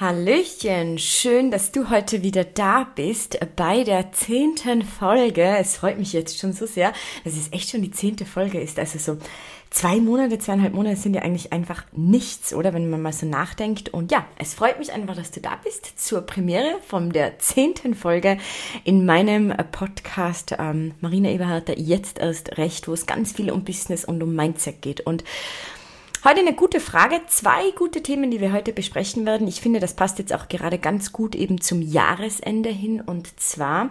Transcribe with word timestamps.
Hallöchen, 0.00 0.98
schön, 0.98 1.52
dass 1.52 1.70
du 1.70 1.88
heute 1.88 2.24
wieder 2.24 2.42
da 2.42 2.84
bist 2.96 3.38
bei 3.54 3.84
der 3.84 4.10
zehnten 4.10 4.82
Folge. 4.82 5.44
Es 5.44 5.76
freut 5.76 6.00
mich 6.00 6.12
jetzt 6.12 6.36
schon 6.36 6.52
so 6.52 6.66
sehr, 6.66 6.92
dass 7.22 7.34
es 7.34 7.52
echt 7.52 7.70
schon 7.70 7.82
die 7.82 7.92
zehnte 7.92 8.24
Folge 8.24 8.60
ist. 8.60 8.80
Also 8.80 8.98
so 8.98 9.18
zwei 9.70 10.00
Monate, 10.00 10.40
zweieinhalb 10.40 10.74
Monate 10.74 10.96
sind 10.96 11.14
ja 11.14 11.22
eigentlich 11.22 11.52
einfach 11.52 11.84
nichts, 11.92 12.52
oder? 12.52 12.74
Wenn 12.74 12.90
man 12.90 13.02
mal 13.02 13.12
so 13.12 13.24
nachdenkt. 13.24 13.90
Und 13.90 14.10
ja, 14.10 14.26
es 14.36 14.54
freut 14.54 14.80
mich 14.80 14.92
einfach, 14.92 15.14
dass 15.14 15.30
du 15.30 15.40
da 15.40 15.60
bist 15.62 15.96
zur 15.96 16.22
Premiere 16.22 16.80
von 16.84 17.10
der 17.10 17.38
zehnten 17.38 17.94
Folge 17.94 18.38
in 18.82 19.06
meinem 19.06 19.54
Podcast 19.70 20.56
ähm, 20.58 20.94
Marina 21.02 21.28
Eberhardt, 21.28 21.68
jetzt 21.78 22.18
erst 22.18 22.58
recht, 22.58 22.88
wo 22.88 22.94
es 22.94 23.06
ganz 23.06 23.30
viel 23.30 23.48
um 23.48 23.62
Business 23.62 24.04
und 24.04 24.20
um 24.24 24.34
Mindset 24.34 24.82
geht. 24.82 25.02
Und 25.02 25.22
Heute 26.24 26.40
eine 26.40 26.54
gute 26.54 26.80
Frage, 26.80 27.20
zwei 27.26 27.70
gute 27.72 28.02
Themen, 28.02 28.30
die 28.30 28.40
wir 28.40 28.54
heute 28.54 28.72
besprechen 28.72 29.26
werden. 29.26 29.46
Ich 29.46 29.60
finde, 29.60 29.78
das 29.78 29.92
passt 29.92 30.18
jetzt 30.18 30.32
auch 30.32 30.48
gerade 30.48 30.78
ganz 30.78 31.12
gut 31.12 31.34
eben 31.34 31.60
zum 31.60 31.82
Jahresende 31.82 32.70
hin. 32.70 33.02
Und 33.02 33.38
zwar, 33.38 33.90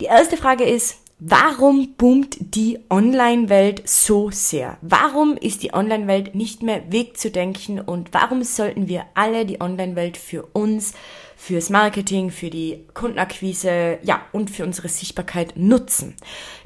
die 0.00 0.06
erste 0.06 0.38
Frage 0.38 0.64
ist, 0.64 0.98
Warum 1.24 1.94
boomt 1.94 2.36
die 2.40 2.80
Online-Welt 2.90 3.88
so 3.88 4.32
sehr? 4.32 4.76
Warum 4.80 5.36
ist 5.36 5.62
die 5.62 5.72
Online-Welt 5.72 6.34
nicht 6.34 6.64
mehr 6.64 6.90
wegzudenken 6.90 7.80
und 7.80 8.12
warum 8.12 8.42
sollten 8.42 8.88
wir 8.88 9.04
alle 9.14 9.46
die 9.46 9.60
Online-Welt 9.60 10.16
für 10.16 10.42
uns, 10.52 10.94
fürs 11.36 11.70
Marketing, 11.70 12.32
für 12.32 12.50
die 12.50 12.88
Kundenakquise, 12.92 14.00
ja, 14.02 14.22
und 14.32 14.50
für 14.50 14.64
unsere 14.64 14.88
Sichtbarkeit 14.88 15.52
nutzen? 15.54 16.16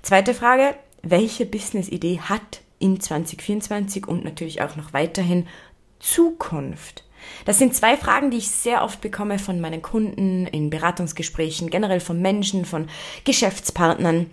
Zweite 0.00 0.32
Frage, 0.32 0.74
welche 1.02 1.44
Business-Idee 1.44 2.20
hat 2.20 2.62
in 2.78 3.00
2024 3.00 4.06
und 4.06 4.24
natürlich 4.24 4.62
auch 4.62 4.76
noch 4.76 4.92
weiterhin 4.92 5.46
Zukunft? 5.98 7.04
Das 7.44 7.58
sind 7.58 7.74
zwei 7.74 7.96
Fragen, 7.96 8.30
die 8.30 8.38
ich 8.38 8.48
sehr 8.48 8.82
oft 8.82 9.00
bekomme 9.00 9.38
von 9.38 9.60
meinen 9.60 9.82
Kunden 9.82 10.46
in 10.46 10.70
Beratungsgesprächen, 10.70 11.70
generell 11.70 12.00
von 12.00 12.20
Menschen, 12.20 12.64
von 12.64 12.88
Geschäftspartnern, 13.24 14.30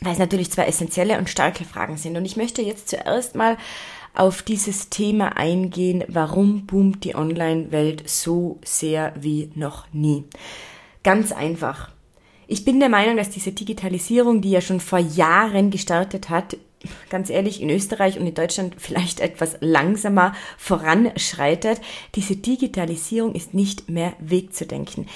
weil 0.00 0.12
es 0.12 0.18
natürlich 0.18 0.50
zwei 0.50 0.64
essentielle 0.64 1.18
und 1.18 1.28
starke 1.28 1.64
Fragen 1.64 1.96
sind. 1.96 2.16
Und 2.16 2.24
ich 2.24 2.36
möchte 2.36 2.62
jetzt 2.62 2.88
zuerst 2.88 3.34
mal 3.34 3.56
auf 4.14 4.42
dieses 4.42 4.88
Thema 4.90 5.36
eingehen, 5.36 6.04
warum 6.08 6.66
boomt 6.66 7.04
die 7.04 7.14
Online-Welt 7.14 8.08
so 8.08 8.58
sehr 8.64 9.12
wie 9.16 9.50
noch 9.54 9.86
nie. 9.92 10.24
Ganz 11.02 11.32
einfach. 11.32 11.90
Ich 12.48 12.64
bin 12.64 12.80
der 12.80 12.88
Meinung, 12.88 13.16
dass 13.16 13.30
diese 13.30 13.52
Digitalisierung, 13.52 14.40
die 14.40 14.50
ja 14.50 14.60
schon 14.60 14.80
vor 14.80 14.98
Jahren 14.98 15.70
gestartet 15.70 16.28
hat, 16.28 16.56
ganz 17.08 17.30
ehrlich, 17.30 17.60
in 17.60 17.70
Österreich 17.70 18.18
und 18.18 18.26
in 18.26 18.34
Deutschland 18.34 18.76
vielleicht 18.78 19.20
etwas 19.20 19.56
langsamer 19.60 20.34
voranschreitet. 20.58 21.80
Diese 22.14 22.36
Digitalisierung 22.36 23.34
ist 23.34 23.54
nicht 23.54 23.88
mehr 23.88 24.14
wegzudenken. 24.18 25.06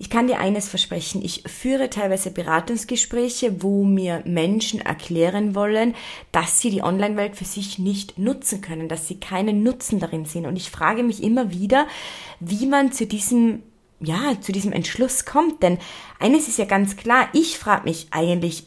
Ich 0.00 0.10
kann 0.10 0.28
dir 0.28 0.38
eines 0.38 0.68
versprechen. 0.68 1.24
Ich 1.24 1.42
führe 1.46 1.90
teilweise 1.90 2.30
Beratungsgespräche, 2.30 3.62
wo 3.62 3.82
mir 3.82 4.22
Menschen 4.24 4.80
erklären 4.80 5.56
wollen, 5.56 5.94
dass 6.30 6.60
sie 6.60 6.70
die 6.70 6.82
Online-Welt 6.82 7.34
für 7.34 7.44
sich 7.44 7.80
nicht 7.80 8.16
nutzen 8.16 8.60
können, 8.60 8.88
dass 8.88 9.08
sie 9.08 9.18
keinen 9.18 9.64
Nutzen 9.64 9.98
darin 9.98 10.24
sehen. 10.24 10.46
Und 10.46 10.56
ich 10.56 10.70
frage 10.70 11.02
mich 11.02 11.22
immer 11.22 11.50
wieder, 11.50 11.88
wie 12.38 12.66
man 12.66 12.92
zu 12.92 13.06
diesem 13.06 13.62
ja, 14.00 14.40
zu 14.40 14.52
diesem 14.52 14.70
Entschluss 14.70 15.24
kommt. 15.24 15.60
Denn 15.64 15.78
eines 16.20 16.46
ist 16.46 16.58
ja 16.58 16.66
ganz 16.66 16.96
klar, 16.96 17.28
ich 17.32 17.58
frage 17.58 17.82
mich 17.82 18.06
eigentlich 18.12 18.62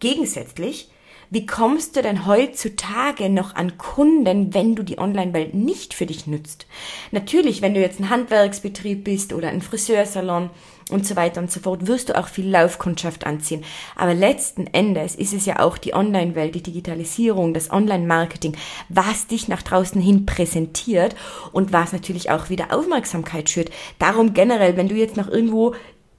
gegensätzlich, 0.00 0.88
wie 1.36 1.44
kommst 1.44 1.96
du 1.96 2.00
denn 2.00 2.24
heutzutage 2.24 3.28
noch 3.28 3.54
an 3.56 3.76
Kunden, 3.76 4.54
wenn 4.54 4.74
du 4.74 4.82
die 4.82 4.96
Online-Welt 4.96 5.52
nicht 5.52 5.92
für 5.92 6.06
dich 6.06 6.26
nützt? 6.26 6.66
Natürlich, 7.10 7.60
wenn 7.60 7.74
du 7.74 7.80
jetzt 7.82 8.00
ein 8.00 8.08
Handwerksbetrieb 8.08 9.04
bist 9.04 9.34
oder 9.34 9.48
ein 9.48 9.60
Friseursalon 9.60 10.48
und 10.88 11.06
so 11.06 11.14
weiter 11.14 11.42
und 11.42 11.52
so 11.52 11.60
fort, 11.60 11.86
wirst 11.88 12.08
du 12.08 12.16
auch 12.16 12.28
viel 12.28 12.48
Laufkundschaft 12.48 13.26
anziehen. 13.26 13.64
Aber 13.96 14.14
letzten 14.14 14.66
Endes 14.68 15.14
ist 15.14 15.34
es 15.34 15.44
ja 15.44 15.58
auch 15.58 15.76
die 15.76 15.92
Online-Welt, 15.92 16.54
die 16.54 16.62
Digitalisierung, 16.62 17.52
das 17.52 17.70
Online-Marketing, 17.70 18.56
was 18.88 19.26
dich 19.26 19.46
nach 19.46 19.60
draußen 19.60 20.00
hin 20.00 20.24
präsentiert 20.24 21.14
und 21.52 21.70
was 21.70 21.92
natürlich 21.92 22.30
auch 22.30 22.48
wieder 22.48 22.72
Aufmerksamkeit 22.72 23.50
schürt. 23.50 23.70
Darum 23.98 24.32
generell, 24.32 24.78
wenn 24.78 24.88
du 24.88 24.94
jetzt 24.94 25.18
noch 25.18 25.28
irgendwo 25.28 25.74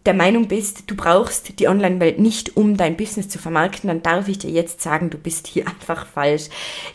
der 0.08 0.14
Meinung 0.14 0.48
bist, 0.48 0.90
du 0.90 0.96
brauchst 0.96 1.60
die 1.60 1.68
Online-Welt 1.68 2.18
nicht, 2.18 2.56
um 2.56 2.78
dein 2.78 2.98
Business 2.98 3.28
zu 3.30 3.38
vermarkten, 3.38 3.90
dann 3.90 4.02
darf 4.02 4.28
ich 4.28 4.40
dir 4.40 4.50
jetzt 4.50 4.82
sagen, 4.82 5.10
du 5.10 5.18
bist 5.18 5.48
hier 5.48 5.68
einfach 5.68 6.08
falsch. 6.08 6.46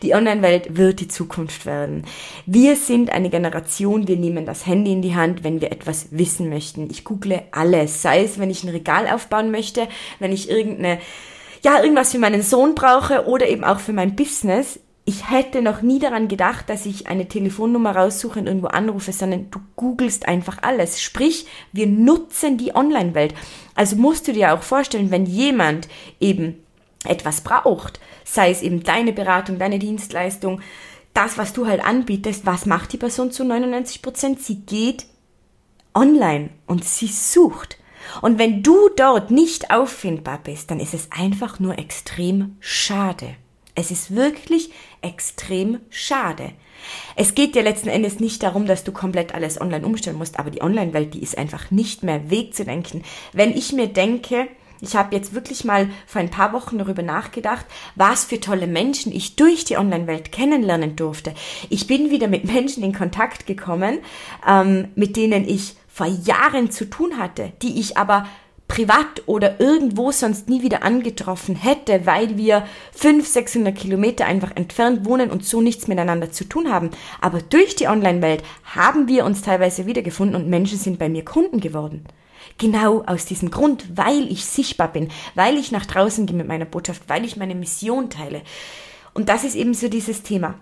Die 0.02 0.14
Online-Welt 0.14 0.76
wird 0.76 1.00
die 1.00 1.08
Zukunft 1.08 1.66
werden. 1.66 2.04
Wir 2.46 2.74
sind 2.74 3.10
eine 3.10 3.30
Generation, 3.30 4.08
wir 4.08 4.16
nehmen 4.16 4.46
das 4.46 4.66
Handy 4.66 4.92
in 4.92 5.02
die 5.02 5.14
Hand, 5.14 5.44
wenn 5.44 5.60
wir 5.60 5.70
etwas 5.70 6.08
wissen 6.10 6.48
möchten. 6.48 6.90
Ich 6.90 7.04
google 7.04 7.42
alles, 7.52 8.02
sei 8.02 8.24
es, 8.24 8.38
wenn 8.38 8.50
ich 8.50 8.64
ein 8.64 8.70
Regal 8.70 9.06
aufbauen 9.06 9.50
möchte, 9.50 9.86
wenn 10.18 10.32
ich 10.32 10.50
irgendeine 10.50 10.98
ja, 11.64 11.80
irgendwas 11.80 12.10
für 12.10 12.18
meinen 12.18 12.42
Sohn 12.42 12.74
brauche 12.74 13.26
oder 13.26 13.48
eben 13.48 13.62
auch 13.62 13.78
für 13.78 13.92
mein 13.92 14.16
Business 14.16 14.80
ich 15.04 15.30
hätte 15.30 15.62
noch 15.62 15.82
nie 15.82 15.98
daran 15.98 16.28
gedacht, 16.28 16.68
dass 16.68 16.86
ich 16.86 17.08
eine 17.08 17.26
Telefonnummer 17.26 17.96
raussuche 17.96 18.38
und 18.38 18.46
irgendwo 18.46 18.68
anrufe, 18.68 19.12
sondern 19.12 19.50
du 19.50 19.58
googelst 19.74 20.28
einfach 20.28 20.58
alles. 20.62 21.02
Sprich, 21.02 21.46
wir 21.72 21.88
nutzen 21.88 22.56
die 22.56 22.74
Online-Welt. 22.74 23.34
Also 23.74 23.96
musst 23.96 24.28
du 24.28 24.32
dir 24.32 24.54
auch 24.54 24.62
vorstellen, 24.62 25.10
wenn 25.10 25.26
jemand 25.26 25.88
eben 26.20 26.62
etwas 27.04 27.40
braucht, 27.40 27.98
sei 28.24 28.50
es 28.50 28.62
eben 28.62 28.84
deine 28.84 29.12
Beratung, 29.12 29.58
deine 29.58 29.80
Dienstleistung, 29.80 30.60
das, 31.14 31.36
was 31.36 31.52
du 31.52 31.66
halt 31.66 31.84
anbietest, 31.84 32.46
was 32.46 32.64
macht 32.64 32.92
die 32.92 32.98
Person 32.98 33.32
zu 33.32 33.44
99 33.44 34.02
Prozent? 34.02 34.40
Sie 34.40 34.60
geht 34.60 35.06
online 35.94 36.50
und 36.66 36.84
sie 36.84 37.08
sucht. 37.08 37.76
Und 38.20 38.38
wenn 38.38 38.62
du 38.62 38.88
dort 38.96 39.30
nicht 39.30 39.70
auffindbar 39.70 40.38
bist, 40.42 40.70
dann 40.70 40.80
ist 40.80 40.94
es 40.94 41.10
einfach 41.10 41.60
nur 41.60 41.78
extrem 41.78 42.56
schade. 42.60 43.34
Es 43.74 43.90
ist 43.90 44.14
wirklich 44.14 44.70
extrem 45.00 45.80
schade. 45.88 46.52
Es 47.16 47.34
geht 47.34 47.54
dir 47.54 47.62
letzten 47.62 47.88
Endes 47.88 48.20
nicht 48.20 48.42
darum, 48.42 48.66
dass 48.66 48.84
du 48.84 48.92
komplett 48.92 49.34
alles 49.34 49.60
online 49.60 49.86
umstellen 49.86 50.18
musst, 50.18 50.38
aber 50.38 50.50
die 50.50 50.62
Online-Welt, 50.62 51.14
die 51.14 51.22
ist 51.22 51.38
einfach 51.38 51.70
nicht 51.70 52.02
mehr 52.02 52.30
wegzudenken. 52.30 53.02
Wenn 53.32 53.56
ich 53.56 53.72
mir 53.72 53.86
denke, 53.86 54.48
ich 54.82 54.96
habe 54.96 55.14
jetzt 55.14 55.32
wirklich 55.32 55.64
mal 55.64 55.88
vor 56.06 56.20
ein 56.20 56.30
paar 56.30 56.52
Wochen 56.52 56.76
darüber 56.76 57.02
nachgedacht, 57.02 57.64
was 57.94 58.24
für 58.24 58.40
tolle 58.40 58.66
Menschen 58.66 59.12
ich 59.12 59.36
durch 59.36 59.64
die 59.64 59.76
Online-Welt 59.76 60.32
kennenlernen 60.32 60.96
durfte. 60.96 61.32
Ich 61.70 61.86
bin 61.86 62.10
wieder 62.10 62.26
mit 62.26 62.44
Menschen 62.44 62.82
in 62.82 62.92
Kontakt 62.92 63.46
gekommen, 63.46 64.00
ähm, 64.46 64.88
mit 64.96 65.16
denen 65.16 65.48
ich 65.48 65.76
vor 65.86 66.06
Jahren 66.06 66.70
zu 66.72 66.90
tun 66.90 67.16
hatte, 67.16 67.52
die 67.62 67.78
ich 67.78 67.96
aber 67.96 68.26
privat 68.72 69.22
oder 69.26 69.60
irgendwo 69.60 70.12
sonst 70.12 70.48
nie 70.48 70.62
wieder 70.62 70.82
angetroffen 70.82 71.54
hätte, 71.54 72.06
weil 72.06 72.38
wir 72.38 72.66
500, 72.92 73.26
600 73.30 73.76
Kilometer 73.76 74.24
einfach 74.24 74.56
entfernt 74.56 75.04
wohnen 75.04 75.30
und 75.30 75.44
so 75.44 75.60
nichts 75.60 75.88
miteinander 75.88 76.32
zu 76.32 76.44
tun 76.44 76.72
haben. 76.72 76.90
Aber 77.20 77.42
durch 77.42 77.76
die 77.76 77.86
Online-Welt 77.86 78.42
haben 78.64 79.08
wir 79.08 79.26
uns 79.26 79.42
teilweise 79.42 79.84
wiedergefunden 79.84 80.36
und 80.36 80.48
Menschen 80.48 80.78
sind 80.78 80.98
bei 80.98 81.10
mir 81.10 81.22
Kunden 81.22 81.60
geworden. 81.60 82.06
Genau 82.56 83.02
aus 83.04 83.26
diesem 83.26 83.50
Grund, 83.50 83.84
weil 83.94 84.32
ich 84.32 84.46
sichtbar 84.46 84.88
bin, 84.88 85.10
weil 85.34 85.58
ich 85.58 85.70
nach 85.70 85.84
draußen 85.84 86.24
gehe 86.24 86.36
mit 86.36 86.48
meiner 86.48 86.64
Botschaft, 86.64 87.02
weil 87.08 87.26
ich 87.26 87.36
meine 87.36 87.54
Mission 87.54 88.08
teile. 88.08 88.40
Und 89.12 89.28
das 89.28 89.44
ist 89.44 89.54
eben 89.54 89.74
so 89.74 89.88
dieses 89.88 90.22
Thema. 90.22 90.54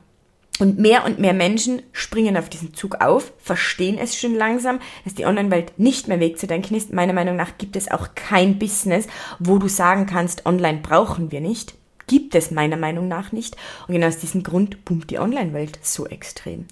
Und 0.60 0.78
mehr 0.78 1.06
und 1.06 1.18
mehr 1.18 1.32
Menschen 1.32 1.82
springen 1.90 2.36
auf 2.36 2.50
diesen 2.50 2.74
Zug 2.74 3.00
auf, 3.00 3.32
verstehen 3.38 3.98
es 3.98 4.16
schon 4.16 4.34
langsam, 4.34 4.78
dass 5.04 5.14
die 5.14 5.24
Online-Welt 5.24 5.72
nicht 5.78 6.06
mehr 6.06 6.20
wegzudenken 6.20 6.76
ist. 6.76 6.92
Meiner 6.92 7.14
Meinung 7.14 7.34
nach 7.34 7.56
gibt 7.58 7.76
es 7.76 7.90
auch 7.90 8.14
kein 8.14 8.58
Business, 8.58 9.06
wo 9.38 9.58
du 9.58 9.68
sagen 9.68 10.06
kannst, 10.06 10.44
online 10.44 10.80
brauchen 10.82 11.32
wir 11.32 11.40
nicht 11.40 11.79
gibt 12.10 12.34
es 12.34 12.50
meiner 12.50 12.76
Meinung 12.76 13.06
nach 13.06 13.30
nicht. 13.30 13.56
Und 13.86 13.94
genau 13.94 14.08
aus 14.08 14.18
diesem 14.18 14.42
Grund 14.42 14.84
boomt 14.84 15.10
die 15.10 15.20
Online-Welt 15.20 15.78
so 15.80 16.08
extrem. 16.08 16.66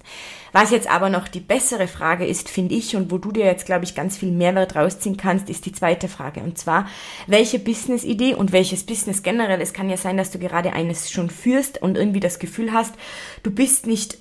Was 0.51 0.69
jetzt 0.69 0.91
aber 0.91 1.09
noch 1.09 1.29
die 1.29 1.39
bessere 1.39 1.87
Frage 1.87 2.25
ist, 2.25 2.49
finde 2.49 2.75
ich, 2.75 2.97
und 2.97 3.09
wo 3.09 3.17
du 3.17 3.31
dir 3.31 3.45
jetzt, 3.45 3.65
glaube 3.65 3.85
ich, 3.85 3.95
ganz 3.95 4.17
viel 4.17 4.31
Mehrwert 4.31 4.75
rausziehen 4.75 5.15
kannst, 5.15 5.49
ist 5.49 5.65
die 5.65 5.71
zweite 5.71 6.09
Frage. 6.09 6.41
Und 6.41 6.57
zwar, 6.57 6.87
welche 7.25 7.57
Business-Idee 7.57 8.35
und 8.35 8.51
welches 8.51 8.85
Business 8.85 9.23
generell, 9.23 9.61
es 9.61 9.71
kann 9.71 9.89
ja 9.89 9.95
sein, 9.95 10.17
dass 10.17 10.31
du 10.31 10.39
gerade 10.39 10.73
eines 10.73 11.09
schon 11.09 11.29
führst 11.29 11.81
und 11.81 11.95
irgendwie 11.95 12.19
das 12.19 12.39
Gefühl 12.39 12.73
hast, 12.73 12.95
du 13.41 13.51
bist 13.51 13.87
nicht, 13.87 14.17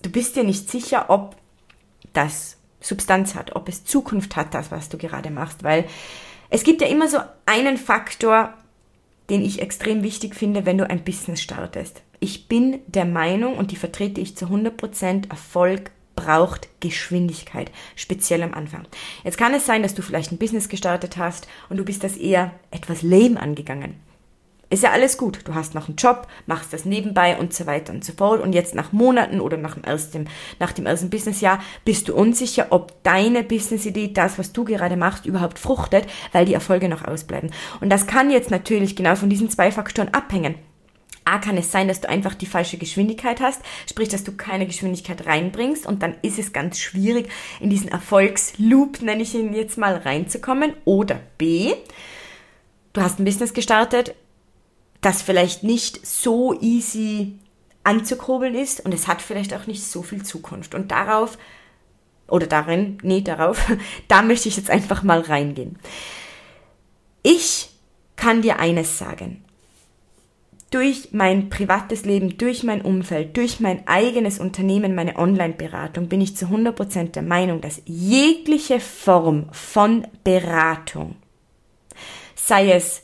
du 0.00 0.10
bist 0.10 0.34
dir 0.34 0.44
nicht 0.44 0.70
sicher, 0.70 1.10
ob 1.10 1.36
das 2.14 2.56
Substanz 2.80 3.34
hat, 3.34 3.54
ob 3.54 3.68
es 3.68 3.84
Zukunft 3.84 4.34
hat, 4.34 4.54
das, 4.54 4.70
was 4.70 4.88
du 4.88 4.96
gerade 4.96 5.28
machst, 5.28 5.62
weil 5.62 5.84
es 6.48 6.64
gibt 6.64 6.80
ja 6.80 6.88
immer 6.88 7.08
so 7.08 7.18
einen 7.44 7.76
Faktor, 7.76 8.54
den 9.30 9.42
ich 9.42 9.60
extrem 9.60 10.02
wichtig 10.02 10.34
finde, 10.34 10.66
wenn 10.66 10.78
du 10.78 10.88
ein 10.88 11.04
Business 11.04 11.42
startest. 11.42 12.02
Ich 12.20 12.48
bin 12.48 12.80
der 12.86 13.04
Meinung, 13.04 13.56
und 13.56 13.70
die 13.70 13.76
vertrete 13.76 14.20
ich 14.20 14.36
zu 14.36 14.46
100%, 14.46 15.30
Erfolg 15.30 15.90
braucht 16.16 16.68
Geschwindigkeit, 16.80 17.70
speziell 17.96 18.42
am 18.42 18.54
Anfang. 18.54 18.86
Jetzt 19.24 19.38
kann 19.38 19.54
es 19.54 19.66
sein, 19.66 19.82
dass 19.82 19.94
du 19.94 20.02
vielleicht 20.02 20.32
ein 20.32 20.38
Business 20.38 20.68
gestartet 20.68 21.16
hast 21.16 21.48
und 21.68 21.76
du 21.76 21.84
bist 21.84 22.04
das 22.04 22.16
eher 22.16 22.52
etwas 22.70 23.02
lame 23.02 23.40
angegangen. 23.40 23.96
Ist 24.70 24.82
ja 24.82 24.90
alles 24.90 25.18
gut. 25.18 25.40
Du 25.44 25.54
hast 25.54 25.74
noch 25.74 25.88
einen 25.88 25.96
Job, 25.96 26.26
machst 26.46 26.72
das 26.72 26.84
nebenbei 26.84 27.36
und 27.36 27.52
so 27.52 27.66
weiter 27.66 27.92
und 27.92 28.04
so 28.04 28.12
fort. 28.12 28.40
Und 28.40 28.54
jetzt 28.54 28.74
nach 28.74 28.92
Monaten 28.92 29.40
oder 29.40 29.56
nach 29.56 29.74
dem 29.74 29.84
ersten, 29.84 30.28
nach 30.58 30.72
dem 30.72 30.86
ersten 30.86 31.10
Businessjahr 31.10 31.60
bist 31.84 32.08
du 32.08 32.14
unsicher, 32.14 32.68
ob 32.70 33.02
deine 33.02 33.42
Businessidee, 33.44 34.12
das, 34.12 34.38
was 34.38 34.52
du 34.52 34.64
gerade 34.64 34.96
machst, 34.96 35.26
überhaupt 35.26 35.58
fruchtet, 35.58 36.06
weil 36.32 36.44
die 36.44 36.54
Erfolge 36.54 36.88
noch 36.88 37.04
ausbleiben. 37.04 37.50
Und 37.80 37.90
das 37.90 38.06
kann 38.06 38.30
jetzt 38.30 38.50
natürlich 38.50 38.96
genau 38.96 39.16
von 39.16 39.28
diesen 39.28 39.50
zwei 39.50 39.70
Faktoren 39.70 40.08
abhängen. 40.08 40.56
A 41.24 41.38
kann 41.38 41.56
es 41.56 41.72
sein, 41.72 41.88
dass 41.88 42.02
du 42.02 42.08
einfach 42.08 42.34
die 42.34 42.46
falsche 42.46 42.76
Geschwindigkeit 42.76 43.40
hast, 43.40 43.62
sprich, 43.88 44.10
dass 44.10 44.24
du 44.24 44.32
keine 44.32 44.66
Geschwindigkeit 44.66 45.26
reinbringst 45.26 45.86
und 45.86 46.02
dann 46.02 46.16
ist 46.20 46.38
es 46.38 46.52
ganz 46.52 46.78
schwierig, 46.78 47.30
in 47.60 47.70
diesen 47.70 47.88
Erfolgsloop, 47.88 49.00
nenne 49.00 49.22
ich 49.22 49.34
ihn 49.34 49.54
jetzt 49.54 49.78
mal, 49.78 49.96
reinzukommen. 49.96 50.74
Oder 50.84 51.20
B, 51.38 51.72
du 52.92 53.00
hast 53.00 53.18
ein 53.18 53.24
Business 53.24 53.54
gestartet, 53.54 54.14
das 55.04 55.22
vielleicht 55.22 55.62
nicht 55.62 56.06
so 56.06 56.58
easy 56.60 57.38
anzukurbeln 57.82 58.54
ist 58.54 58.84
und 58.84 58.94
es 58.94 59.06
hat 59.06 59.20
vielleicht 59.20 59.54
auch 59.54 59.66
nicht 59.66 59.84
so 59.84 60.02
viel 60.02 60.22
Zukunft. 60.22 60.74
Und 60.74 60.90
darauf, 60.90 61.38
oder 62.28 62.46
darin, 62.46 62.98
nee, 63.02 63.20
darauf, 63.20 63.64
da 64.08 64.22
möchte 64.22 64.48
ich 64.48 64.56
jetzt 64.56 64.70
einfach 64.70 65.02
mal 65.02 65.20
reingehen. 65.20 65.78
Ich 67.22 67.70
kann 68.16 68.42
dir 68.42 68.58
eines 68.58 68.98
sagen 68.98 69.44
durch 70.74 71.10
mein 71.12 71.50
privates 71.50 72.04
Leben, 72.04 72.36
durch 72.36 72.64
mein 72.64 72.82
Umfeld, 72.82 73.36
durch 73.36 73.60
mein 73.60 73.86
eigenes 73.86 74.40
Unternehmen, 74.40 74.96
meine 74.96 75.16
Online-Beratung, 75.16 76.08
bin 76.08 76.20
ich 76.20 76.36
zu 76.36 76.46
100% 76.46 77.12
der 77.12 77.22
Meinung, 77.22 77.60
dass 77.60 77.80
jegliche 77.84 78.80
Form 78.80 79.46
von 79.52 80.04
Beratung, 80.24 81.14
sei 82.34 82.72
es 82.72 83.03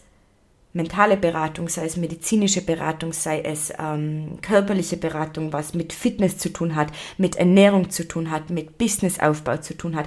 mentale 0.73 1.17
Beratung, 1.17 1.69
sei 1.69 1.85
es 1.87 1.97
medizinische 1.97 2.63
Beratung, 2.63 3.13
sei 3.13 3.41
es 3.41 3.73
ähm, 3.79 4.39
körperliche 4.41 4.97
Beratung, 4.97 5.53
was 5.53 5.75
mit 5.75 5.93
Fitness 5.93 6.39
zu 6.39 6.53
tun 6.53 6.77
hat, 6.77 6.93
mit 7.19 7.37
Ernährung 7.37 7.91
zu 7.91 8.07
tun 8.07 8.31
hat, 8.31 8.51
mit 8.51 8.79
Businessaufbau 8.79 9.59
zu 9.59 9.77
tun 9.77 9.97
hat, 9.97 10.07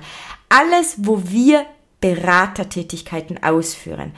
alles, 0.50 0.96
wo 1.00 1.24
wir 1.30 1.66
Beratertätigkeiten 2.00 3.44
ausführen, 3.44 4.14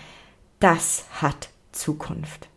das 0.59 1.06
hat 1.21 1.50
Zukunft. 1.71 2.48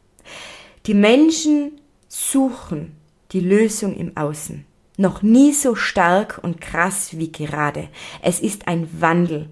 Die 0.87 0.95
Menschen 0.95 1.81
suchen 2.09 2.97
die 3.33 3.41
Lösung 3.41 3.95
im 3.97 4.17
Außen. 4.17 4.65
Noch 4.97 5.23
nie 5.23 5.53
so 5.53 5.75
stark 5.75 6.41
und 6.43 6.61
krass 6.61 7.17
wie 7.19 7.31
gerade. 7.31 7.89
Es 8.23 8.41
ist 8.41 8.67
ein 8.67 8.89
Wandel 9.01 9.49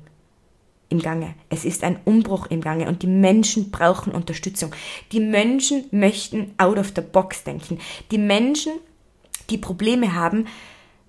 im 0.88 1.00
Gange. 1.00 1.34
Es 1.48 1.64
ist 1.64 1.84
ein 1.84 1.98
Umbruch 2.04 2.46
im 2.46 2.60
Gange 2.60 2.88
und 2.88 3.02
die 3.02 3.08
Menschen 3.08 3.70
brauchen 3.70 4.12
Unterstützung. 4.12 4.72
Die 5.12 5.20
Menschen 5.20 5.84
möchten 5.90 6.54
out 6.58 6.78
of 6.78 6.92
the 6.94 7.02
box 7.02 7.44
denken. 7.44 7.78
Die 8.10 8.18
Menschen, 8.18 8.72
die 9.50 9.58
Probleme 9.58 10.14
haben, 10.14 10.46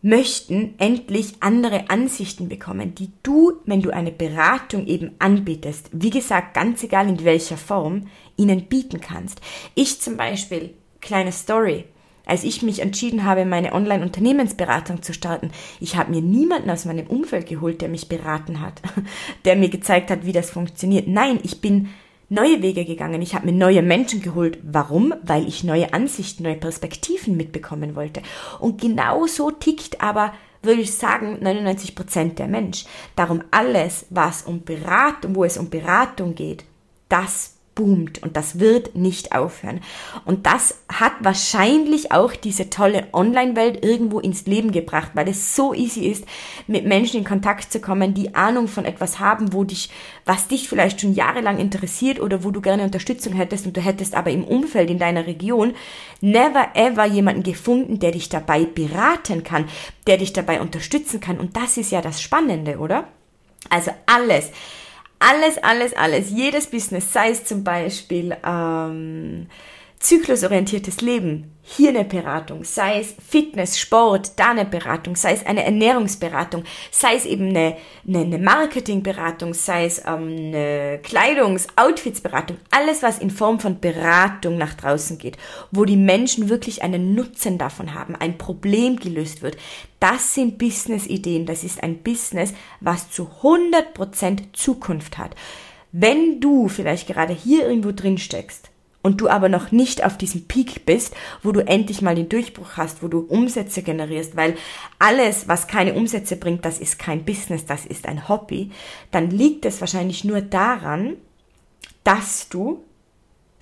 möchten 0.01 0.75
endlich 0.77 1.35
andere 1.39 1.89
Ansichten 1.89 2.47
bekommen, 2.47 2.95
die 2.95 3.11
du, 3.23 3.53
wenn 3.65 3.81
du 3.81 3.89
eine 3.89 4.11
Beratung 4.11 4.85
eben 4.85 5.15
anbietest, 5.19 5.89
wie 5.91 6.11
gesagt, 6.11 6.53
ganz 6.53 6.83
egal 6.83 7.09
in 7.09 7.23
welcher 7.23 7.57
Form, 7.57 8.07
ihnen 8.35 8.65
bieten 8.65 9.01
kannst. 9.01 9.41
Ich 9.75 9.99
zum 9.99 10.15
Beispiel, 10.15 10.73
kleine 11.01 11.31
Story, 11.31 11.85
als 12.27 12.43
ich 12.43 12.61
mich 12.61 12.81
entschieden 12.81 13.23
habe, 13.23 13.45
meine 13.45 13.73
Online-Unternehmensberatung 13.73 15.01
zu 15.01 15.13
starten, 15.13 15.51
ich 15.79 15.95
habe 15.95 16.11
mir 16.11 16.21
niemanden 16.21 16.69
aus 16.69 16.85
meinem 16.85 17.07
Umfeld 17.07 17.47
geholt, 17.47 17.81
der 17.81 17.89
mich 17.89 18.09
beraten 18.09 18.61
hat, 18.61 18.81
der 19.45 19.55
mir 19.55 19.69
gezeigt 19.69 20.11
hat, 20.11 20.25
wie 20.25 20.33
das 20.33 20.49
funktioniert. 20.49 21.07
Nein, 21.07 21.39
ich 21.43 21.61
bin 21.61 21.89
neue 22.29 22.61
Wege 22.61 22.85
gegangen. 22.85 23.21
Ich 23.21 23.35
habe 23.35 23.45
mir 23.45 23.53
neue 23.53 23.81
Menschen 23.81 24.21
geholt. 24.21 24.59
Warum? 24.63 25.13
Weil 25.23 25.47
ich 25.47 25.63
neue 25.63 25.93
Ansichten, 25.93 26.43
neue 26.43 26.55
Perspektiven 26.55 27.37
mitbekommen 27.37 27.95
wollte. 27.95 28.21
Und 28.59 28.81
genau 28.81 29.25
so 29.27 29.51
tickt 29.51 30.01
aber, 30.01 30.33
würde 30.61 30.81
ich 30.81 30.93
sagen, 30.93 31.37
99 31.41 31.95
Prozent 31.95 32.39
der 32.39 32.47
Mensch. 32.47 32.85
Darum 33.15 33.43
alles, 33.51 34.05
was 34.09 34.43
um 34.43 34.63
Beratung, 34.63 35.35
wo 35.35 35.43
es 35.43 35.57
um 35.57 35.69
Beratung 35.69 36.35
geht, 36.35 36.65
das 37.09 37.56
boomt 37.77 38.23
und 38.23 38.35
das 38.35 38.59
wird 38.59 38.95
nicht 38.95 39.33
aufhören. 39.33 39.81
Und 40.25 40.47
das 40.47 40.79
hat 40.91 41.13
wahrscheinlich 41.19 42.11
auch 42.11 42.33
diese 42.33 42.71
tolle 42.71 43.07
Online-Welt 43.13 43.85
irgendwo 43.85 44.19
ins 44.19 44.47
Leben 44.47 44.71
gebracht, 44.71 45.11
weil 45.13 45.29
es 45.29 45.55
so 45.55 45.75
easy 45.75 46.07
ist, 46.07 46.25
mit 46.65 46.85
Menschen 46.85 47.19
in 47.19 47.23
Kontakt 47.23 47.71
zu 47.71 47.79
kommen, 47.79 48.15
die 48.15 48.33
Ahnung 48.33 48.67
von 48.67 48.83
etwas 48.83 49.19
haben, 49.19 49.53
wo 49.53 49.63
dich, 49.63 49.91
was 50.25 50.47
dich 50.47 50.67
vielleicht 50.67 51.01
schon 51.01 51.13
jahrelang 51.13 51.59
interessiert 51.59 52.19
oder 52.19 52.43
wo 52.43 52.49
du 52.49 52.61
gerne 52.61 52.83
Unterstützung 52.83 53.33
hättest 53.33 53.67
und 53.67 53.77
du 53.77 53.81
hättest 53.81 54.15
aber 54.15 54.31
im 54.31 54.43
Umfeld 54.43 54.89
in 54.89 54.99
deiner 54.99 55.27
Region 55.27 55.75
never 56.19 56.69
ever 56.73 57.05
jemanden 57.05 57.43
gefunden, 57.43 57.99
der 57.99 58.11
dich 58.11 58.27
dabei 58.29 58.65
beraten 58.65 59.43
kann, 59.43 59.65
der 60.07 60.17
dich 60.17 60.33
dabei 60.33 60.61
unterstützen 60.61 61.19
kann. 61.19 61.39
Und 61.39 61.55
das 61.55 61.77
ist 61.77 61.91
ja 61.91 62.01
das 62.01 62.21
Spannende, 62.21 62.79
oder? 62.79 63.07
Also 63.69 63.91
alles 64.07 64.51
alles, 65.19 65.57
alles, 65.59 65.95
alles, 65.95 66.29
jedes 66.29 66.67
Business, 66.67 67.11
sei 67.11 67.31
es 67.31 67.43
zum 67.43 67.63
Beispiel 67.63 68.35
ähm, 68.45 69.47
zyklusorientiertes 69.99 71.01
Leben, 71.01 71.57
hier 71.69 71.89
eine 71.89 72.05
Beratung, 72.05 72.63
sei 72.63 72.99
es 73.01 73.13
Fitness, 73.27 73.77
Sport, 73.77 74.31
da 74.37 74.51
eine 74.51 74.63
Beratung, 74.63 75.17
sei 75.17 75.33
es 75.33 75.45
eine 75.45 75.65
Ernährungsberatung, 75.65 76.63
sei 76.91 77.15
es 77.15 77.25
eben 77.25 77.49
eine, 77.49 77.75
eine, 78.07 78.19
eine 78.19 78.37
Marketingberatung, 78.37 79.53
sei 79.53 79.85
es 79.85 79.99
ähm, 79.99 80.33
eine 80.37 80.99
Kleidungs-, 81.03 81.67
Outfitsberatung, 81.75 82.57
alles, 82.71 83.03
was 83.03 83.19
in 83.19 83.31
Form 83.31 83.59
von 83.59 83.81
Beratung 83.81 84.57
nach 84.57 84.75
draußen 84.75 85.17
geht, 85.17 85.37
wo 85.71 85.83
die 85.83 85.97
Menschen 85.97 86.47
wirklich 86.47 86.83
einen 86.83 87.15
Nutzen 87.15 87.57
davon 87.57 87.93
haben, 87.93 88.15
ein 88.15 88.37
Problem 88.37 88.95
gelöst 88.95 89.41
wird, 89.41 89.57
das 89.99 90.35
sind 90.35 90.57
Business-Ideen, 90.57 91.45
das 91.45 91.65
ist 91.65 91.83
ein 91.83 92.01
Business, 92.01 92.53
was 92.79 93.11
zu 93.11 93.29
100% 93.41 94.53
Zukunft 94.53 95.17
hat. 95.17 95.35
Wenn 95.91 96.39
du 96.39 96.69
vielleicht 96.69 97.07
gerade 97.07 97.33
hier 97.33 97.67
irgendwo 97.67 97.91
drin 97.91 98.17
steckst, 98.17 98.69
und 99.07 99.21
du 99.21 99.29
aber 99.29 99.47
noch 99.47 99.71
nicht 99.71 100.03
auf 100.03 100.17
diesem 100.17 100.49
Peak 100.49 100.85
bist, 100.85 101.15
wo 101.41 101.53
du 101.53 101.65
endlich 101.65 102.01
mal 102.01 102.13
den 102.13 102.27
Durchbruch 102.27 102.71
hast, 102.75 103.01
wo 103.01 103.07
du 103.07 103.19
Umsätze 103.19 103.81
generierst, 103.81 104.35
weil 104.35 104.57
alles, 104.99 105.47
was 105.47 105.67
keine 105.67 105.93
Umsätze 105.93 106.35
bringt, 106.35 106.65
das 106.65 106.77
ist 106.77 106.99
kein 106.99 107.23
Business, 107.23 107.65
das 107.65 107.85
ist 107.85 108.05
ein 108.05 108.27
Hobby, 108.27 108.71
dann 109.11 109.29
liegt 109.29 109.63
es 109.63 109.79
wahrscheinlich 109.79 110.25
nur 110.25 110.41
daran, 110.41 111.15
dass 112.03 112.49
du 112.49 112.83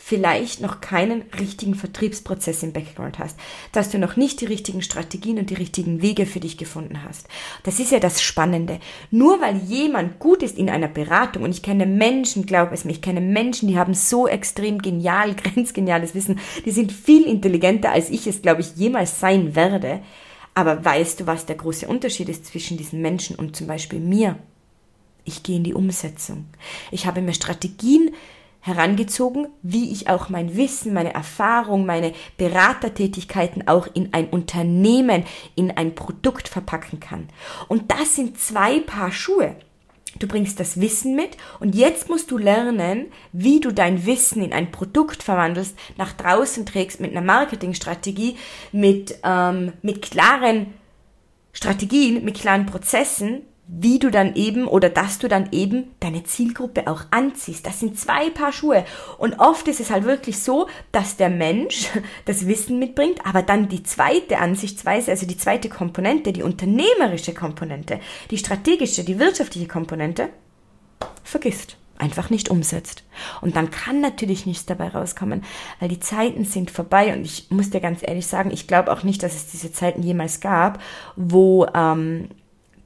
vielleicht 0.07 0.61
noch 0.61 0.81
keinen 0.81 1.23
richtigen 1.39 1.73
Vertriebsprozess 1.73 2.61
im 2.61 2.73
Background 2.73 3.17
hast, 3.17 3.39
dass 3.71 3.89
du 3.89 3.97
noch 3.97 4.17
nicht 4.17 4.39
die 4.39 4.45
richtigen 4.45 4.83
Strategien 4.83 5.39
und 5.39 5.49
die 5.49 5.55
richtigen 5.55 6.03
Wege 6.03 6.27
für 6.27 6.39
dich 6.39 6.59
gefunden 6.59 7.01
hast. 7.01 7.27
Das 7.63 7.79
ist 7.79 7.91
ja 7.91 7.99
das 7.99 8.21
Spannende. 8.21 8.79
Nur 9.09 9.41
weil 9.41 9.57
jemand 9.63 10.19
gut 10.19 10.43
ist 10.43 10.59
in 10.59 10.69
einer 10.69 10.89
Beratung 10.89 11.41
und 11.41 11.49
ich 11.49 11.63
kenne 11.63 11.87
Menschen, 11.87 12.45
glaub 12.45 12.71
es 12.71 12.85
mir, 12.85 12.91
ich 12.91 13.01
kenne 13.01 13.19
Menschen, 13.19 13.67
die 13.67 13.79
haben 13.79 13.95
so 13.95 14.27
extrem 14.27 14.79
genial, 14.79 15.33
grenzgeniales 15.43 16.13
Wissen, 16.13 16.39
die 16.65 16.71
sind 16.71 16.91
viel 16.91 17.23
intelligenter 17.23 17.91
als 17.91 18.11
ich 18.11 18.27
es, 18.27 18.43
glaube 18.43 18.61
ich, 18.61 18.75
jemals 18.75 19.19
sein 19.19 19.55
werde. 19.55 20.01
Aber 20.53 20.85
weißt 20.85 21.21
du, 21.21 21.25
was 21.25 21.47
der 21.47 21.55
große 21.55 21.87
Unterschied 21.87 22.29
ist 22.29 22.45
zwischen 22.45 22.77
diesen 22.77 23.01
Menschen 23.01 23.37
und 23.37 23.55
zum 23.55 23.65
Beispiel 23.65 24.01
mir? 24.01 24.37
Ich 25.23 25.41
gehe 25.41 25.57
in 25.57 25.63
die 25.63 25.73
Umsetzung. 25.73 26.45
Ich 26.91 27.07
habe 27.07 27.23
mir 27.23 27.33
Strategien 27.33 28.11
herangezogen, 28.65 29.47
wie 29.61 29.91
ich 29.91 30.09
auch 30.09 30.29
mein 30.29 30.57
Wissen, 30.57 30.91
meine 30.91 31.13
Erfahrung, 31.13 31.85
meine 31.85 32.13
Beratertätigkeiten 32.37 33.67
auch 33.67 33.87
in 33.93 34.11
ein 34.11 34.27
Unternehmen, 34.27 35.23
in 35.53 35.69
ein 35.69 35.93
Produkt 35.93 36.47
verpacken 36.47 36.99
kann. 36.99 37.29
Und 37.67 37.91
das 37.91 38.15
sind 38.15 38.39
zwei 38.39 38.79
Paar 38.79 39.11
Schuhe. 39.11 39.55
Du 40.17 40.27
bringst 40.27 40.59
das 40.59 40.81
Wissen 40.81 41.15
mit 41.15 41.37
und 41.59 41.75
jetzt 41.75 42.09
musst 42.09 42.31
du 42.31 42.39
lernen, 42.39 43.07
wie 43.33 43.59
du 43.59 43.71
dein 43.71 44.07
Wissen 44.07 44.41
in 44.41 44.51
ein 44.53 44.71
Produkt 44.71 45.21
verwandelst, 45.21 45.77
nach 45.97 46.13
draußen 46.13 46.65
trägst 46.65 46.99
mit 46.99 47.11
einer 47.11 47.21
Marketingstrategie, 47.21 48.35
mit, 48.71 49.19
ähm, 49.23 49.73
mit 49.83 50.01
klaren 50.01 50.73
Strategien, 51.53 52.25
mit 52.25 52.39
klaren 52.39 52.65
Prozessen 52.65 53.43
wie 53.67 53.97
du 53.97 54.11
dann 54.11 54.35
eben 54.35 54.67
oder 54.67 54.89
dass 54.89 55.17
du 55.17 55.27
dann 55.27 55.49
eben 55.51 55.91
deine 55.99 56.23
Zielgruppe 56.23 56.87
auch 56.87 57.05
anziehst. 57.11 57.65
Das 57.65 57.79
sind 57.79 57.99
zwei 57.99 58.29
Paar 58.29 58.51
Schuhe. 58.51 58.85
Und 59.17 59.39
oft 59.39 59.67
ist 59.67 59.79
es 59.79 59.89
halt 59.89 60.03
wirklich 60.05 60.39
so, 60.39 60.67
dass 60.91 61.17
der 61.17 61.29
Mensch 61.29 61.89
das 62.25 62.47
Wissen 62.47 62.77
mitbringt, 62.77 63.25
aber 63.25 63.41
dann 63.41 63.67
die 63.67 63.83
zweite 63.83 64.37
Ansichtsweise, 64.37 65.11
also 65.11 65.25
die 65.25 65.37
zweite 65.37 65.69
Komponente, 65.69 66.31
die 66.31 66.43
unternehmerische 66.43 67.33
Komponente, 67.33 67.99
die 68.29 68.37
strategische, 68.37 69.03
die 69.03 69.19
wirtschaftliche 69.19 69.67
Komponente, 69.67 70.29
vergisst 71.23 71.77
einfach 71.97 72.29
nicht 72.29 72.49
umsetzt. 72.49 73.03
Und 73.41 73.55
dann 73.55 73.71
kann 73.71 74.01
natürlich 74.01 74.45
nichts 74.45 74.65
dabei 74.65 74.89
rauskommen, 74.89 75.43
weil 75.79 75.89
die 75.89 75.99
Zeiten 75.99 76.43
sind 76.43 76.69
vorbei 76.69 77.13
und 77.13 77.23
ich 77.23 77.49
muss 77.49 77.69
dir 77.69 77.79
ganz 77.79 78.01
ehrlich 78.03 78.27
sagen, 78.27 78.51
ich 78.51 78.67
glaube 78.67 78.91
auch 78.91 79.03
nicht, 79.03 79.23
dass 79.23 79.33
es 79.33 79.47
diese 79.47 79.71
Zeiten 79.71 80.03
jemals 80.03 80.41
gab, 80.41 80.81
wo 81.15 81.65
ähm, 81.73 82.27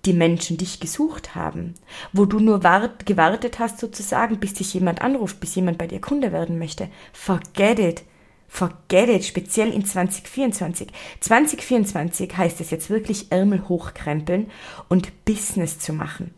die 0.05 0.13
Menschen 0.13 0.57
dich 0.57 0.79
gesucht 0.79 1.35
haben, 1.35 1.75
wo 2.13 2.25
du 2.25 2.39
nur 2.39 2.63
wart, 2.63 3.05
gewartet 3.05 3.59
hast 3.59 3.79
sozusagen, 3.79 4.39
bis 4.39 4.53
dich 4.53 4.73
jemand 4.73 5.01
anruft, 5.01 5.39
bis 5.39 5.55
jemand 5.55 5.77
bei 5.77 5.87
dir 5.87 5.99
Kunde 5.99 6.31
werden 6.31 6.57
möchte. 6.57 6.89
Forget 7.11 7.79
it. 7.79 8.03
Forget 8.47 9.09
it, 9.09 9.25
speziell 9.25 9.71
in 9.71 9.85
2024. 9.85 10.87
2024 11.19 12.35
heißt 12.35 12.61
es 12.61 12.71
jetzt 12.71 12.89
wirklich 12.89 13.31
Ärmel 13.31 13.67
hochkrempeln 13.69 14.49
und 14.87 15.25
Business 15.25 15.77
zu 15.77 15.93
machen. 15.93 16.33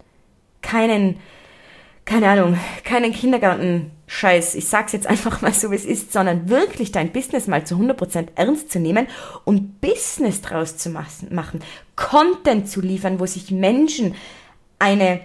Keinen 0.62 1.18
keine 2.06 2.30
Ahnung, 2.30 2.58
keinen 2.84 3.14
Kindergarten-Scheiß, 4.12 4.56
ich 4.56 4.68
sag's 4.68 4.92
jetzt 4.92 5.08
einfach 5.08 5.42
mal 5.42 5.54
so, 5.54 5.72
wie 5.72 5.76
es 5.76 5.86
ist, 5.86 6.12
sondern 6.14 6.50
wirklich 6.50 6.92
dein 6.92 7.12
Business 7.12 7.48
mal 7.48 7.66
zu 7.66 7.76
100% 7.76 8.28
ernst 8.36 8.72
zu 8.72 8.80
nehmen 8.80 9.08
und 9.46 9.82
Business 9.82 10.42
draus 10.42 10.78
zu 10.78 10.90
machen, 10.90 11.62
Content 11.96 12.68
zu 12.68 12.82
liefern, 12.82 13.20
wo 13.20 13.26
sich 13.26 13.52
Menschen 13.52 14.16
eine 14.80 15.22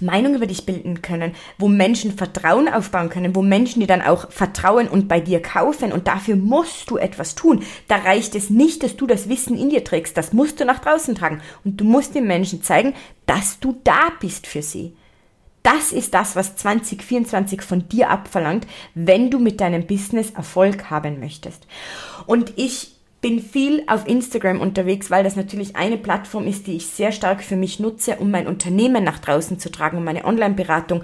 Meinung 0.00 0.36
über 0.36 0.46
dich 0.46 0.64
bilden 0.64 1.02
können, 1.02 1.34
wo 1.58 1.66
Menschen 1.66 2.16
Vertrauen 2.16 2.68
aufbauen 2.68 3.08
können, 3.08 3.34
wo 3.34 3.42
Menschen 3.42 3.80
dir 3.80 3.88
dann 3.88 4.02
auch 4.02 4.30
vertrauen 4.30 4.86
und 4.86 5.08
bei 5.08 5.18
dir 5.18 5.42
kaufen 5.42 5.90
und 5.90 6.06
dafür 6.06 6.36
musst 6.36 6.90
du 6.90 6.98
etwas 6.98 7.34
tun. 7.34 7.64
Da 7.88 7.96
reicht 7.96 8.36
es 8.36 8.48
nicht, 8.48 8.84
dass 8.84 8.96
du 8.96 9.08
das 9.08 9.28
Wissen 9.28 9.58
in 9.58 9.70
dir 9.70 9.82
trägst, 9.82 10.16
das 10.16 10.32
musst 10.32 10.60
du 10.60 10.64
nach 10.64 10.78
draußen 10.78 11.16
tragen 11.16 11.40
und 11.64 11.80
du 11.80 11.84
musst 11.84 12.14
den 12.14 12.28
Menschen 12.28 12.62
zeigen, 12.62 12.94
dass 13.26 13.58
du 13.58 13.80
da 13.82 14.12
bist 14.20 14.46
für 14.46 14.62
sie. 14.62 14.94
Das 15.62 15.92
ist 15.92 16.14
das, 16.14 16.36
was 16.36 16.56
2024 16.56 17.62
von 17.62 17.88
dir 17.88 18.10
abverlangt, 18.10 18.66
wenn 18.94 19.30
du 19.30 19.38
mit 19.38 19.60
deinem 19.60 19.86
Business 19.86 20.30
Erfolg 20.30 20.90
haben 20.90 21.20
möchtest. 21.20 21.66
Und 22.26 22.52
ich 22.56 22.92
bin 23.20 23.40
viel 23.40 23.82
auf 23.88 24.06
Instagram 24.06 24.60
unterwegs, 24.60 25.10
weil 25.10 25.24
das 25.24 25.34
natürlich 25.34 25.74
eine 25.74 25.98
Plattform 25.98 26.46
ist, 26.46 26.66
die 26.66 26.76
ich 26.76 26.86
sehr 26.86 27.10
stark 27.10 27.42
für 27.42 27.56
mich 27.56 27.80
nutze, 27.80 28.16
um 28.16 28.30
mein 28.30 28.46
Unternehmen 28.46 29.02
nach 29.02 29.18
draußen 29.18 29.58
zu 29.58 29.70
tragen, 29.72 29.98
um 29.98 30.04
meine 30.04 30.24
Online-Beratung 30.24 31.02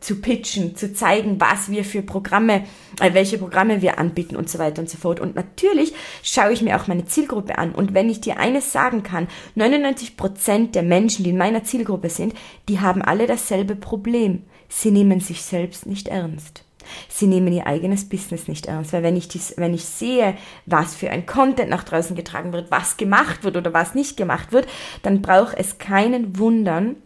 zu 0.00 0.20
pitchen, 0.20 0.76
zu 0.76 0.92
zeigen, 0.92 1.40
was 1.40 1.70
wir 1.70 1.84
für 1.84 2.02
Programme, 2.02 2.64
äh, 3.00 3.14
welche 3.14 3.38
Programme 3.38 3.82
wir 3.82 3.98
anbieten 3.98 4.36
und 4.36 4.48
so 4.48 4.58
weiter 4.58 4.80
und 4.82 4.90
so 4.90 4.98
fort. 4.98 5.20
Und 5.20 5.36
natürlich 5.36 5.94
schaue 6.22 6.52
ich 6.52 6.62
mir 6.62 6.80
auch 6.80 6.86
meine 6.86 7.06
Zielgruppe 7.06 7.58
an. 7.58 7.72
Und 7.72 7.94
wenn 7.94 8.10
ich 8.10 8.20
dir 8.20 8.38
eines 8.38 8.72
sagen 8.72 9.02
kann, 9.02 9.28
99 9.54 10.16
Prozent 10.16 10.74
der 10.74 10.82
Menschen, 10.82 11.24
die 11.24 11.30
in 11.30 11.38
meiner 11.38 11.64
Zielgruppe 11.64 12.10
sind, 12.10 12.34
die 12.68 12.80
haben 12.80 13.02
alle 13.02 13.26
dasselbe 13.26 13.76
Problem. 13.76 14.44
Sie 14.68 14.90
nehmen 14.90 15.20
sich 15.20 15.42
selbst 15.42 15.86
nicht 15.86 16.08
ernst. 16.08 16.64
Sie 17.08 17.26
nehmen 17.26 17.52
ihr 17.52 17.66
eigenes 17.66 18.08
Business 18.08 18.48
nicht 18.48 18.66
ernst, 18.66 18.92
weil 18.92 19.02
wenn 19.02 19.16
ich, 19.16 19.28
dies, 19.28 19.54
wenn 19.56 19.74
ich 19.74 19.84
sehe, 19.84 20.36
was 20.66 20.94
für 20.94 21.10
ein 21.10 21.26
Content 21.26 21.68
nach 21.68 21.84
draußen 21.84 22.16
getragen 22.16 22.52
wird, 22.52 22.70
was 22.70 22.96
gemacht 22.96 23.44
wird 23.44 23.56
oder 23.56 23.72
was 23.72 23.94
nicht 23.94 24.16
gemacht 24.16 24.52
wird, 24.52 24.68
dann 25.02 25.22
braucht 25.22 25.56
es 25.58 25.78
keinen 25.78 26.38
Wundern, 26.38 26.96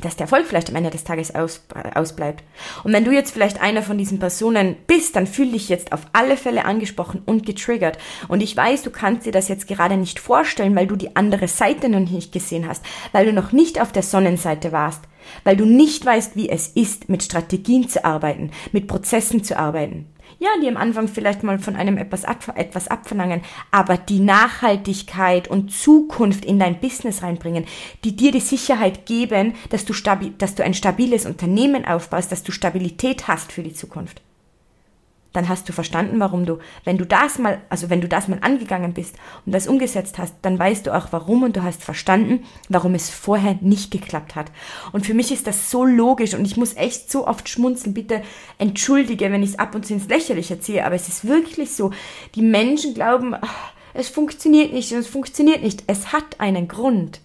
dass 0.00 0.16
der 0.16 0.24
Erfolg 0.24 0.46
vielleicht 0.46 0.68
am 0.68 0.76
Ende 0.76 0.90
des 0.90 1.04
Tages 1.04 1.34
aus, 1.34 1.64
ausbleibt. 1.94 2.44
Und 2.84 2.92
wenn 2.92 3.04
du 3.04 3.12
jetzt 3.12 3.32
vielleicht 3.32 3.62
einer 3.62 3.82
von 3.82 3.98
diesen 3.98 4.18
Personen 4.18 4.76
bist, 4.86 5.16
dann 5.16 5.26
fühl 5.26 5.52
dich 5.52 5.68
jetzt 5.68 5.92
auf 5.92 6.02
alle 6.12 6.36
Fälle 6.36 6.64
angesprochen 6.64 7.22
und 7.24 7.46
getriggert. 7.46 7.98
Und 8.28 8.42
ich 8.42 8.56
weiß, 8.56 8.82
du 8.82 8.90
kannst 8.90 9.26
dir 9.26 9.32
das 9.32 9.48
jetzt 9.48 9.66
gerade 9.66 9.96
nicht 9.96 10.18
vorstellen, 10.18 10.76
weil 10.76 10.86
du 10.86 10.96
die 10.96 11.16
andere 11.16 11.48
Seite 11.48 11.88
noch 11.88 12.00
nicht 12.00 12.32
gesehen 12.32 12.68
hast, 12.68 12.84
weil 13.12 13.26
du 13.26 13.32
noch 13.32 13.52
nicht 13.52 13.80
auf 13.80 13.92
der 13.92 14.02
Sonnenseite 14.02 14.72
warst, 14.72 15.02
weil 15.44 15.56
du 15.56 15.64
nicht 15.64 16.04
weißt, 16.04 16.36
wie 16.36 16.48
es 16.48 16.68
ist, 16.68 17.08
mit 17.08 17.22
Strategien 17.22 17.88
zu 17.88 18.04
arbeiten, 18.04 18.50
mit 18.72 18.86
Prozessen 18.86 19.42
zu 19.42 19.58
arbeiten 19.58 20.06
ja, 20.38 20.50
die 20.62 20.68
am 20.68 20.76
Anfang 20.76 21.08
vielleicht 21.08 21.42
mal 21.42 21.58
von 21.58 21.76
einem 21.76 21.96
etwas, 21.98 22.24
etwas 22.54 22.88
abverlangen, 22.88 23.42
aber 23.70 23.96
die 23.96 24.20
Nachhaltigkeit 24.20 25.48
und 25.48 25.72
Zukunft 25.72 26.44
in 26.44 26.58
dein 26.58 26.80
Business 26.80 27.22
reinbringen, 27.22 27.64
die 28.04 28.14
dir 28.14 28.32
die 28.32 28.40
Sicherheit 28.40 29.06
geben, 29.06 29.54
dass 29.70 29.84
du, 29.84 29.92
stabil, 29.92 30.34
dass 30.38 30.54
du 30.54 30.62
ein 30.62 30.74
stabiles 30.74 31.26
Unternehmen 31.26 31.86
aufbaust, 31.86 32.32
dass 32.32 32.42
du 32.42 32.52
Stabilität 32.52 33.28
hast 33.28 33.52
für 33.52 33.62
die 33.62 33.74
Zukunft 33.74 34.20
dann 35.36 35.48
hast 35.50 35.68
du 35.68 35.72
verstanden, 35.74 36.18
warum 36.18 36.46
du, 36.46 36.58
wenn 36.84 36.96
du 36.96 37.04
das 37.04 37.38
mal, 37.38 37.60
also 37.68 37.90
wenn 37.90 38.00
du 38.00 38.08
das 38.08 38.26
mal 38.26 38.38
angegangen 38.40 38.94
bist 38.94 39.16
und 39.44 39.54
das 39.54 39.68
umgesetzt 39.68 40.16
hast, 40.16 40.34
dann 40.40 40.58
weißt 40.58 40.86
du 40.86 40.94
auch 40.96 41.08
warum 41.10 41.42
und 41.42 41.56
du 41.56 41.62
hast 41.62 41.84
verstanden, 41.84 42.44
warum 42.70 42.94
es 42.94 43.10
vorher 43.10 43.58
nicht 43.60 43.90
geklappt 43.90 44.34
hat. 44.34 44.50
Und 44.92 45.04
für 45.04 45.12
mich 45.12 45.30
ist 45.30 45.46
das 45.46 45.70
so 45.70 45.84
logisch 45.84 46.32
und 46.32 46.46
ich 46.46 46.56
muss 46.56 46.74
echt 46.74 47.10
so 47.10 47.26
oft 47.26 47.48
schmunzeln. 47.48 47.92
Bitte 47.92 48.22
entschuldige, 48.56 49.30
wenn 49.30 49.42
ich 49.42 49.50
es 49.50 49.58
ab 49.58 49.74
und 49.74 49.84
zu 49.84 49.92
ins 49.92 50.08
Lächerliche 50.08 50.58
ziehe, 50.58 50.86
aber 50.86 50.94
es 50.94 51.08
ist 51.08 51.26
wirklich 51.26 51.72
so. 51.72 51.90
Die 52.34 52.42
Menschen 52.42 52.94
glauben, 52.94 53.36
es 53.92 54.08
funktioniert 54.08 54.72
nicht 54.72 54.90
und 54.92 54.98
es 54.98 55.06
funktioniert 55.06 55.62
nicht. 55.62 55.84
Es 55.86 56.12
hat 56.12 56.40
einen 56.40 56.66
Grund. 56.66 57.20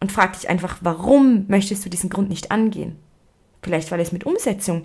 Und 0.00 0.12
frag 0.12 0.34
dich 0.34 0.48
einfach, 0.48 0.78
warum 0.80 1.46
möchtest 1.48 1.84
du 1.84 1.90
diesen 1.90 2.10
Grund 2.10 2.28
nicht 2.28 2.52
angehen? 2.52 2.96
Vielleicht, 3.62 3.90
weil 3.90 4.00
es 4.00 4.12
mit 4.12 4.24
Umsetzung 4.24 4.84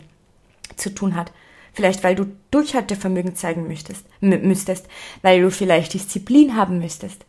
zu 0.75 0.96
tun 0.96 1.16
hat. 1.16 1.32
Vielleicht, 1.79 2.03
weil 2.03 2.15
du 2.15 2.25
Durchhaltevermögen 2.51 3.38
zeigen 3.38 3.65
möchtest, 3.65 4.03
müsstest, 4.19 4.86
weil 5.21 5.39
du 5.39 5.50
vielleicht 5.50 5.93
Disziplin 5.93 6.57
haben 6.57 6.79
müsstest, 6.79 7.25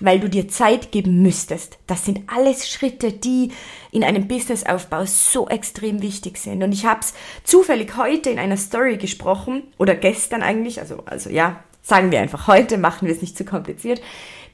weil 0.00 0.18
du 0.18 0.28
dir 0.28 0.48
Zeit 0.48 0.90
geben 0.90 1.22
müsstest. 1.22 1.78
Das 1.86 2.04
sind 2.04 2.22
alles 2.26 2.68
Schritte, 2.68 3.12
die 3.12 3.52
in 3.92 4.02
einem 4.02 4.26
Businessaufbau 4.26 5.04
so 5.06 5.46
extrem 5.46 6.02
wichtig 6.02 6.38
sind. 6.38 6.64
Und 6.64 6.72
ich 6.72 6.86
habe 6.86 7.02
es 7.02 7.14
zufällig 7.44 7.96
heute 7.96 8.30
in 8.30 8.40
einer 8.40 8.56
Story 8.56 8.96
gesprochen, 8.96 9.62
oder 9.78 9.94
gestern 9.94 10.42
eigentlich, 10.42 10.80
also, 10.80 11.04
also 11.06 11.30
ja, 11.30 11.62
sagen 11.82 12.10
wir 12.10 12.20
einfach 12.20 12.48
heute, 12.48 12.78
machen 12.78 13.06
wir 13.06 13.14
es 13.14 13.22
nicht 13.22 13.38
zu 13.38 13.44
kompliziert, 13.44 14.02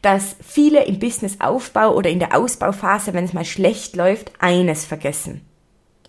dass 0.02 0.36
viele 0.46 0.84
im 0.84 0.98
Businessaufbau 0.98 1.94
oder 1.94 2.10
in 2.10 2.18
der 2.18 2.36
Ausbauphase, 2.36 3.14
wenn 3.14 3.24
es 3.24 3.32
mal 3.32 3.46
schlecht 3.46 3.96
läuft, 3.96 4.32
eines 4.38 4.84
vergessen. 4.84 5.47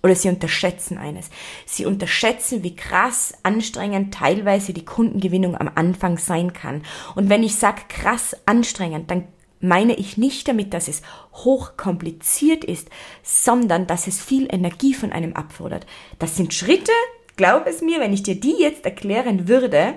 Oder 0.01 0.15
sie 0.15 0.29
unterschätzen 0.29 0.97
eines. 0.97 1.29
Sie 1.65 1.85
unterschätzen, 1.85 2.63
wie 2.63 2.75
krass 2.75 3.33
anstrengend 3.43 4.13
teilweise 4.13 4.73
die 4.73 4.85
Kundengewinnung 4.85 5.57
am 5.57 5.69
Anfang 5.75 6.17
sein 6.17 6.53
kann. 6.53 6.83
Und 7.15 7.29
wenn 7.29 7.43
ich 7.43 7.55
sage 7.55 7.81
krass 7.89 8.35
anstrengend, 8.45 9.11
dann 9.11 9.27
meine 9.61 9.93
ich 9.95 10.17
nicht 10.17 10.47
damit, 10.47 10.73
dass 10.73 10.87
es 10.87 11.01
hochkompliziert 11.33 12.63
ist, 12.63 12.89
sondern 13.23 13.87
dass 13.87 14.07
es 14.07 14.23
viel 14.23 14.47
Energie 14.49 14.93
von 14.93 15.11
einem 15.11 15.33
abfordert. 15.33 15.85
Das 16.17 16.37
sind 16.37 16.53
Schritte, 16.53 16.93
glaub 17.35 17.67
es 17.67 17.81
mir, 17.81 17.99
wenn 17.99 18.13
ich 18.13 18.23
dir 18.23 18.39
die 18.39 18.55
jetzt 18.57 18.85
erklären 18.85 19.47
würde, 19.47 19.95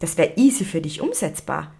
das 0.00 0.18
wäre 0.18 0.32
easy 0.36 0.64
für 0.64 0.80
dich 0.80 1.00
umsetzbar. 1.00 1.72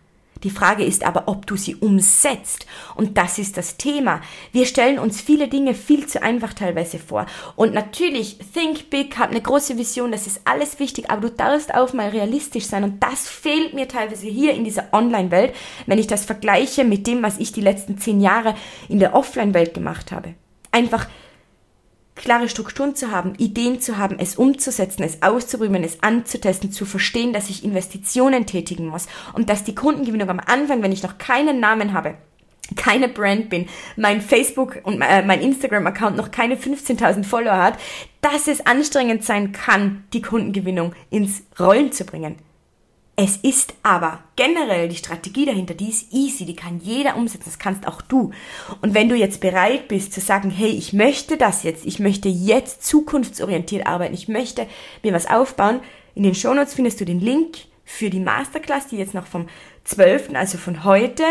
Die 0.45 0.51
Frage 0.51 0.85
ist 0.85 1.05
aber, 1.05 1.25
ob 1.27 1.47
du 1.47 1.57
sie 1.57 1.75
umsetzt. 1.75 2.67
Und 2.95 3.17
das 3.19 3.39
ist 3.39 3.57
das 3.57 3.77
Thema. 3.77 4.21
Wir 4.53 4.67
stellen 4.67 4.99
uns 4.99 5.21
viele 5.21 5.49
Dinge 5.49 5.75
viel 5.75 6.07
zu 6.07 6.23
einfach 6.23 6.53
teilweise 6.53 6.99
vor. 6.99 7.27
Und 7.57 7.75
natürlich, 7.75 8.39
think 8.53 8.91
big, 8.91 9.19
hab 9.19 9.31
eine 9.31 9.41
große 9.41 9.79
Vision, 9.79 10.13
das 10.13 10.27
ist 10.27 10.43
alles 10.45 10.79
wichtig, 10.79 11.11
aber 11.11 11.23
du 11.23 11.31
darfst 11.31 11.75
auch 11.75 11.93
mal 11.95 12.11
realistisch 12.11 12.67
sein. 12.67 12.85
Und 12.85 13.03
das 13.03 13.27
fehlt 13.27 13.75
mir 13.75 13.89
teilweise 13.89 14.27
hier 14.27 14.53
in 14.53 14.65
dieser 14.65 14.93
Online-Welt, 14.93 15.55
wenn 15.87 15.99
ich 15.99 16.07
das 16.07 16.25
vergleiche 16.25 16.85
mit 16.85 17.07
dem, 17.07 17.23
was 17.23 17.39
ich 17.39 17.53
die 17.53 17.63
letzten 17.63 17.99
zehn 17.99 18.21
Jahre 18.21 18.55
in 18.89 18.99
der 18.99 19.15
Offline-Welt 19.15 19.75
gemacht 19.75 20.13
habe. 20.13 20.35
Einfach 20.71 21.09
klare 22.15 22.49
Strukturen 22.49 22.95
zu 22.95 23.11
haben, 23.11 23.35
Ideen 23.37 23.81
zu 23.81 23.99
haben, 23.99 24.19
es 24.19 24.37
umzusetzen, 24.37 25.03
es 25.03 25.23
auszuprobieren, 25.23 25.85
es 25.85 26.03
anzutesten, 26.03 26.71
zu 26.71 26.87
verstehen, 26.87 27.33
dass 27.33 27.51
ich 27.51 27.65
Investitionen 27.65 28.47
tätigen 28.47 28.87
muss 28.87 29.09
und 29.33 29.51
dass 29.51 29.65
die 29.65 29.75
Kundengewinnung 29.75 30.31
am 30.31 30.41
Anfang, 30.41 30.83
wenn 30.83 30.93
ich 30.93 31.03
noch 31.03 31.19
keinen 31.19 31.61
Namen 31.61 31.93
habe, 31.93 32.15
keine 32.77 33.09
Brand 33.09 33.51
bin, 33.51 33.69
mein 33.97 34.21
Facebook 34.21 34.81
und 34.85 35.03
äh, 35.03 35.23
mein 35.23 35.43
Instagram-Account 35.43 36.17
noch 36.17 36.31
keine 36.31 36.57
15.000 36.57 37.25
Follower 37.25 37.59
hat, 37.59 37.79
dass 38.21 38.49
es 38.49 38.65
anstrengend 38.65 39.25
sein 39.25 39.53
kann, 39.53 40.05
die 40.13 40.23
Kundengewinnung 40.23 40.95
ins 41.11 41.43
Rollen 41.59 41.93
zu 41.93 42.05
bringen. 42.05 42.37
Es 43.17 43.37
ist 43.37 43.75
aber 43.85 44.25
generell 44.35 44.89
die 44.89 44.97
Strategie 44.97 45.47
dahinter, 45.47 45.75
die 45.75 45.89
ist 45.89 46.13
easy, 46.13 46.45
die 46.45 46.57
kann 46.57 46.81
jeder 46.83 47.17
umsetzen, 47.17 47.45
das 47.45 47.61
kannst 47.61 47.87
auch 47.87 48.03
du. 48.03 48.33
Und 48.83 48.95
wenn 48.95 49.09
du 49.09 49.15
jetzt 49.15 49.41
bereit 49.41 49.87
bist 49.87 50.13
zu 50.13 50.21
sagen, 50.21 50.51
hey, 50.51 50.71
ich 50.71 50.93
möchte 50.93 51.37
das 51.37 51.63
jetzt, 51.63 51.87
ich 51.87 52.01
möchte 52.01 52.29
jetzt 52.29 52.85
zukunftsorientiert 52.85 53.87
arbeiten, 53.87 54.15
ich 54.15 54.27
möchte 54.27 54.67
mir 55.05 55.13
was 55.13 55.31
aufbauen, 55.31 55.81
in 56.17 56.25
den 56.25 56.35
Shownotes 56.35 56.75
findest 56.75 57.01
du 57.01 57.05
den 57.05 57.21
Link 57.21 57.59
für 57.85 58.11
die 58.11 58.21
Masterclass, 58.21 58.89
die 58.89 58.97
jetzt 58.97 59.15
noch 59.15 59.27
vom 59.27 59.47
12., 59.85 60.31
also 60.35 60.59
von 60.59 60.83
heute, 60.85 61.25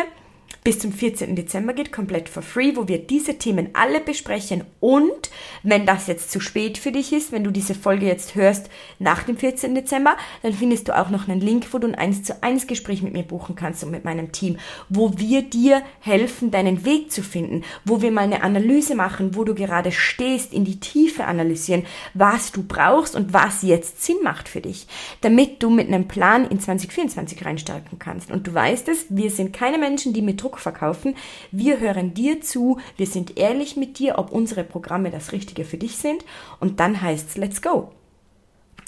bis 0.63 0.79
zum 0.79 0.93
14. 0.93 1.35
Dezember 1.35 1.73
geht, 1.73 1.91
komplett 1.91 2.29
for 2.29 2.41
free, 2.41 2.75
wo 2.75 2.87
wir 2.87 2.99
diese 2.99 3.37
Themen 3.37 3.69
alle 3.73 3.99
besprechen. 3.99 4.63
Und 4.79 5.29
wenn 5.63 5.85
das 5.85 6.07
jetzt 6.07 6.31
zu 6.31 6.39
spät 6.39 6.77
für 6.77 6.91
dich 6.91 7.11
ist, 7.11 7.31
wenn 7.31 7.43
du 7.43 7.51
diese 7.51 7.75
Folge 7.75 8.05
jetzt 8.05 8.35
hörst 8.35 8.69
nach 8.99 9.23
dem 9.23 9.37
14. 9.37 9.75
Dezember, 9.75 10.15
dann 10.41 10.53
findest 10.53 10.87
du 10.87 10.97
auch 10.97 11.09
noch 11.09 11.27
einen 11.27 11.41
Link, 11.41 11.67
wo 11.71 11.79
du 11.79 11.87
ein 11.87 11.95
1 11.95 12.23
zu 12.23 12.41
1 12.41 12.67
Gespräch 12.67 13.01
mit 13.01 13.13
mir 13.13 13.23
buchen 13.23 13.55
kannst 13.55 13.83
und 13.83 13.91
mit 13.91 14.05
meinem 14.05 14.31
Team, 14.31 14.57
wo 14.89 15.17
wir 15.17 15.41
dir 15.41 15.81
helfen, 15.99 16.51
deinen 16.51 16.85
Weg 16.85 17.11
zu 17.11 17.23
finden, 17.23 17.63
wo 17.83 18.01
wir 18.01 18.11
mal 18.11 18.21
eine 18.21 18.43
Analyse 18.43 18.95
machen, 18.95 19.35
wo 19.35 19.43
du 19.43 19.55
gerade 19.55 19.91
stehst, 19.91 20.53
in 20.53 20.65
die 20.65 20.79
Tiefe 20.79 21.25
analysieren, 21.25 21.85
was 22.13 22.51
du 22.51 22.63
brauchst 22.63 23.15
und 23.15 23.33
was 23.33 23.63
jetzt 23.63 24.03
Sinn 24.03 24.17
macht 24.23 24.47
für 24.47 24.61
dich, 24.61 24.87
damit 25.21 25.61
du 25.61 25.69
mit 25.69 25.87
einem 25.87 26.07
Plan 26.07 26.47
in 26.49 26.59
2024 26.59 27.45
reinstarten 27.45 27.99
kannst. 27.99 28.31
Und 28.31 28.47
du 28.47 28.53
weißt 28.53 28.87
es, 28.87 29.05
wir 29.09 29.29
sind 29.29 29.53
keine 29.53 29.77
Menschen, 29.77 30.13
die 30.13 30.21
mit 30.21 30.41
Druck 30.41 30.52
verkaufen. 30.59 31.15
Wir 31.51 31.79
hören 31.79 32.13
dir 32.13 32.41
zu, 32.41 32.79
wir 32.97 33.07
sind 33.07 33.37
ehrlich 33.37 33.77
mit 33.77 33.99
dir, 33.99 34.17
ob 34.17 34.31
unsere 34.31 34.63
Programme 34.63 35.11
das 35.11 35.31
Richtige 35.31 35.65
für 35.65 35.77
dich 35.77 35.97
sind. 35.97 36.23
Und 36.59 36.79
dann 36.79 37.01
heißt 37.01 37.29
es, 37.29 37.37
let's 37.37 37.61
go. 37.61 37.91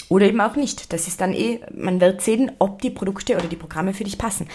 Oder 0.09 0.27
eben 0.27 0.41
auch 0.41 0.55
nicht. 0.55 0.93
Das 0.93 1.07
ist 1.07 1.21
dann 1.21 1.33
eh, 1.33 1.61
man 1.73 1.99
wird 1.99 2.21
sehen, 2.21 2.51
ob 2.59 2.81
die 2.81 2.91
Produkte 2.91 3.35
oder 3.35 3.47
die 3.47 3.55
Programme 3.55 3.93
für 3.93 4.03
dich 4.03 4.17
passen. 4.17 4.47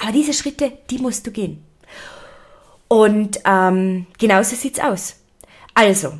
Aber 0.00 0.12
diese 0.12 0.32
Schritte, 0.32 0.72
die 0.90 0.98
musst 0.98 1.26
du 1.26 1.30
gehen. 1.30 1.62
Und 2.88 3.40
ähm, 3.44 4.06
genauso 4.18 4.56
sieht's 4.56 4.80
aus. 4.80 5.16
Also, 5.74 6.12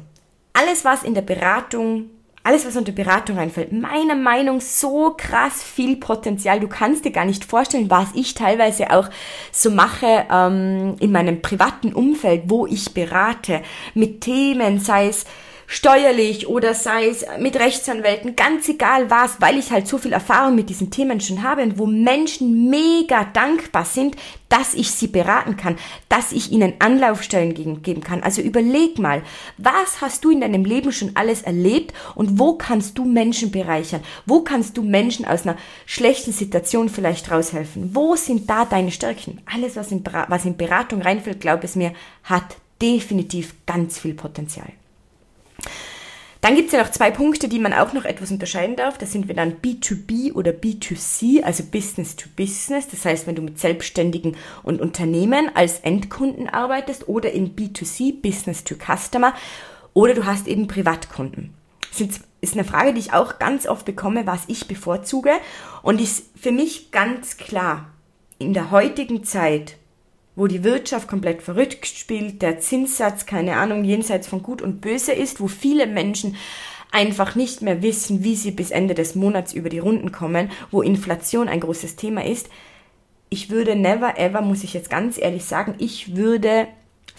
alles, 0.53 0.85
was 0.85 1.03
in 1.03 1.15
der 1.15 1.23
Beratung 1.23 2.11
alles, 2.47 2.65
was 2.65 2.77
unter 2.77 2.93
Beratung 2.93 3.39
reinfällt, 3.39 3.73
meiner 3.73 4.15
Meinung 4.15 4.61
so 4.61 5.15
krass 5.17 5.65
viel 5.65 5.97
Potenzial. 5.97 6.61
Du 6.61 6.69
kannst 6.69 7.05
dir 7.05 7.11
gar 7.11 7.25
nicht 7.25 7.45
vorstellen, 7.45 7.91
was 7.91 8.09
ich 8.15 8.35
teilweise 8.35 8.93
auch 8.93 9.09
so 9.51 9.71
mache 9.71 10.27
ähm, 10.31 10.95
in 11.01 11.11
meinem 11.11 11.43
privaten 11.43 11.93
Umfeld, 11.93 12.45
wo 12.47 12.67
ich 12.67 12.95
berate 12.95 13.63
mit 13.95 14.21
Themen, 14.21 14.79
sei 14.79 15.09
es 15.09 15.25
steuerlich 15.67 16.47
oder 16.47 16.75
sei 16.75 17.09
es 17.09 17.25
mit 17.39 17.57
Rechtsanwälten, 17.57 18.37
ganz 18.37 18.69
egal 18.69 19.11
was, 19.11 19.41
weil 19.41 19.59
ich 19.59 19.71
halt 19.71 19.89
so 19.89 19.99
viel 19.99 20.13
Erfahrung 20.13 20.55
mit 20.55 20.71
diesen 20.71 20.91
Themen 20.91 21.21
schon 21.21 21.43
habe 21.43 21.63
und 21.63 21.79
wo 21.79 21.87
Menschen 21.87 22.71
mega 22.71 23.25
dankbar 23.25 23.85
sind, 23.85 24.17
dass 24.49 24.75
ich 24.75 24.93
sie 24.93 25.09
beraten 25.09 25.57
kann, 25.57 25.77
dass 26.09 26.33
ich 26.33 26.53
ihnen 26.53 26.75
Anlaufstellen 26.79 27.83
geben 27.83 28.01
kann. 28.01 28.23
Also 28.23 28.43
überleg 28.43 28.99
mal, 28.99 29.23
was 29.59 30.01
hast 30.01 30.25
du 30.25 30.31
in 30.31 30.41
deinem 30.41 30.65
Leben 30.65 30.93
schon 30.93 31.13
alles 31.15 31.43
erlebt 31.43 31.93
und 32.15 32.39
wo 32.39 32.55
kannst 32.55 32.97
du 32.97 33.05
Menschen 33.05 33.51
bereichern? 33.51 34.03
Wo 34.25 34.43
kannst 34.43 34.77
du 34.77 34.83
Menschen 34.83 35.25
aus 35.25 35.43
einer 35.43 35.57
schlechten 35.85 36.33
Situation 36.33 36.89
vielleicht 36.89 37.31
raushelfen? 37.31 37.95
Wo 37.95 38.15
sind 38.15 38.49
da 38.49 38.65
deine 38.65 38.93
Stärken? 38.93 39.41
Alles, 39.53 39.75
was 39.75 39.91
in, 39.91 40.05
was 40.29 40.45
in 40.45 40.57
Beratung 40.57 41.03
reinfällt, 41.03 41.41
glaub 41.41 41.65
es 41.65 41.75
mir, 41.75 41.93
hat 42.23 42.57
definitiv 42.81 43.55
ganz 43.67 43.99
viel 43.99 44.15
Potenzial. 44.15 44.69
Dann 46.41 46.55
gibt 46.55 46.69
es 46.69 46.75
ja 46.75 46.83
noch 46.83 46.91
zwei 46.91 47.11
Punkte, 47.11 47.49
die 47.49 47.59
man 47.59 47.73
auch 47.73 47.93
noch 47.93 48.05
etwas 48.05 48.31
unterscheiden 48.31 48.77
darf. 48.77 48.99
Das 48.99 49.11
sind 49.11 49.27
wir 49.27 49.35
dann 49.35 49.55
B2B 49.55 50.33
oder 50.33 50.53
B2C, 50.53 51.43
also 51.43 51.65
Business 51.65 52.15
to 52.15 52.29
Business. 52.37 52.87
Das 52.89 53.05
heißt, 53.05 53.27
wenn 53.27 53.35
du 53.35 53.43
mit 53.43 53.59
Selbstständigen 53.59 54.37
und 54.63 54.81
Unternehmen 54.81 55.51
als 55.55 55.81
Endkunden 55.81 56.49
arbeitest 56.49 57.09
oder 57.09 57.33
in 57.33 57.57
B2C, 57.57 58.21
Business 58.21 58.63
to 58.63 58.77
Customer, 58.77 59.35
oder 59.93 60.15
du 60.15 60.27
hast 60.27 60.47
eben 60.47 60.69
Privatkunden. 60.69 61.55
Das 61.91 62.21
ist 62.43 62.55
eine 62.55 62.65
Frage, 62.65 62.93
die 62.93 63.01
ich 63.01 63.13
auch 63.15 63.39
ganz 63.39 63.67
oft 63.67 63.87
bekomme, 63.87 64.27
was 64.27 64.43
ich 64.47 64.69
bevorzuge. 64.69 65.33
Und 65.83 66.01
ist 66.01 66.27
für 66.39 66.53
mich 66.53 66.91
ganz 66.93 67.39
klar, 67.39 67.91
in 68.39 68.53
der 68.53 68.71
heutigen 68.71 69.25
Zeit 69.25 69.79
wo 70.37 70.47
die 70.47 70.63
Wirtschaft 70.63 71.09
komplett 71.09 71.43
verrückt 71.43 71.87
spielt, 71.87 72.43
der 72.43 72.61
Zinssatz, 72.61 73.27
keine 73.27 73.57
Ahnung, 73.57 73.85
jenseits 73.85 74.29
von 74.29 74.43
Gut 74.43 74.63
und 74.63 74.81
Böse 74.81 75.13
ist, 75.13 75.41
wo 75.41 75.49
viele 75.49 75.87
Menschen 75.87 76.37
einfach 76.93 77.35
nicht 77.35 77.63
mehr 77.63 77.83
wissen, 77.83 78.23
wie 78.23 78.37
sie 78.37 78.53
bis 78.53 78.71
Ende 78.71 78.95
des 78.95 79.15
Monats 79.15 79.53
über 79.53 79.71
die 79.71 79.79
Runden 79.79 80.13
kommen, 80.13 80.51
wo 80.71 80.83
Inflation 80.83 81.49
ein 81.49 81.61
großes 81.61 81.97
Thema 81.97 82.25
ist. 82.25 82.49
Ich 83.29 83.51
würde 83.51 83.75
never 83.75 84.19
ever, 84.19 84.43
muss 84.43 84.63
ich 84.63 84.75
jetzt 84.75 84.91
ganz 84.91 85.19
ehrlich 85.19 85.45
sagen, 85.45 85.75
ich 85.79 86.15
würde 86.15 86.69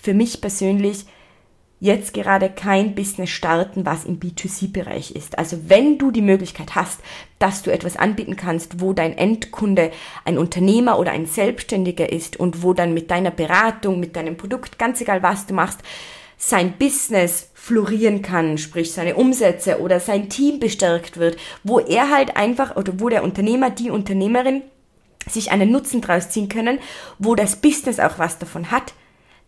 für 0.01 0.13
mich 0.13 0.39
persönlich 0.39 1.05
jetzt 1.79 2.13
gerade 2.13 2.49
kein 2.49 2.95
Business 2.95 3.29
starten, 3.29 3.85
was 3.85 4.05
im 4.05 4.19
B2C-Bereich 4.19 5.11
ist. 5.11 5.37
Also 5.37 5.57
wenn 5.67 5.97
du 5.97 6.11
die 6.11 6.21
Möglichkeit 6.21 6.75
hast, 6.75 6.99
dass 7.39 7.61
du 7.61 7.71
etwas 7.71 7.97
anbieten 7.97 8.35
kannst, 8.35 8.81
wo 8.81 8.93
dein 8.93 9.17
Endkunde 9.17 9.91
ein 10.25 10.37
Unternehmer 10.37 10.97
oder 10.97 11.11
ein 11.11 11.27
Selbstständiger 11.27 12.11
ist 12.11 12.39
und 12.39 12.63
wo 12.63 12.73
dann 12.73 12.93
mit 12.93 13.11
deiner 13.11 13.31
Beratung, 13.31 13.99
mit 13.99 14.15
deinem 14.15 14.37
Produkt, 14.37 14.79
ganz 14.79 15.01
egal 15.01 15.21
was 15.21 15.45
du 15.45 15.53
machst, 15.53 15.81
sein 16.37 16.73
Business 16.77 17.49
florieren 17.53 18.21
kann, 18.21 18.57
sprich 18.57 18.91
seine 18.91 19.15
Umsätze 19.15 19.79
oder 19.81 19.99
sein 19.99 20.29
Team 20.29 20.59
bestärkt 20.59 21.17
wird, 21.17 21.37
wo 21.63 21.79
er 21.79 22.11
halt 22.11 22.37
einfach 22.37 22.75
oder 22.75 22.99
wo 22.99 23.09
der 23.09 23.23
Unternehmer, 23.23 23.71
die 23.71 23.89
Unternehmerin 23.89 24.61
sich 25.27 25.51
einen 25.51 25.71
Nutzen 25.71 26.01
draus 26.01 26.29
ziehen 26.29 26.47
können, 26.47 26.79
wo 27.19 27.35
das 27.35 27.57
Business 27.57 27.99
auch 27.99 28.19
was 28.19 28.39
davon 28.39 28.71
hat, 28.71 28.93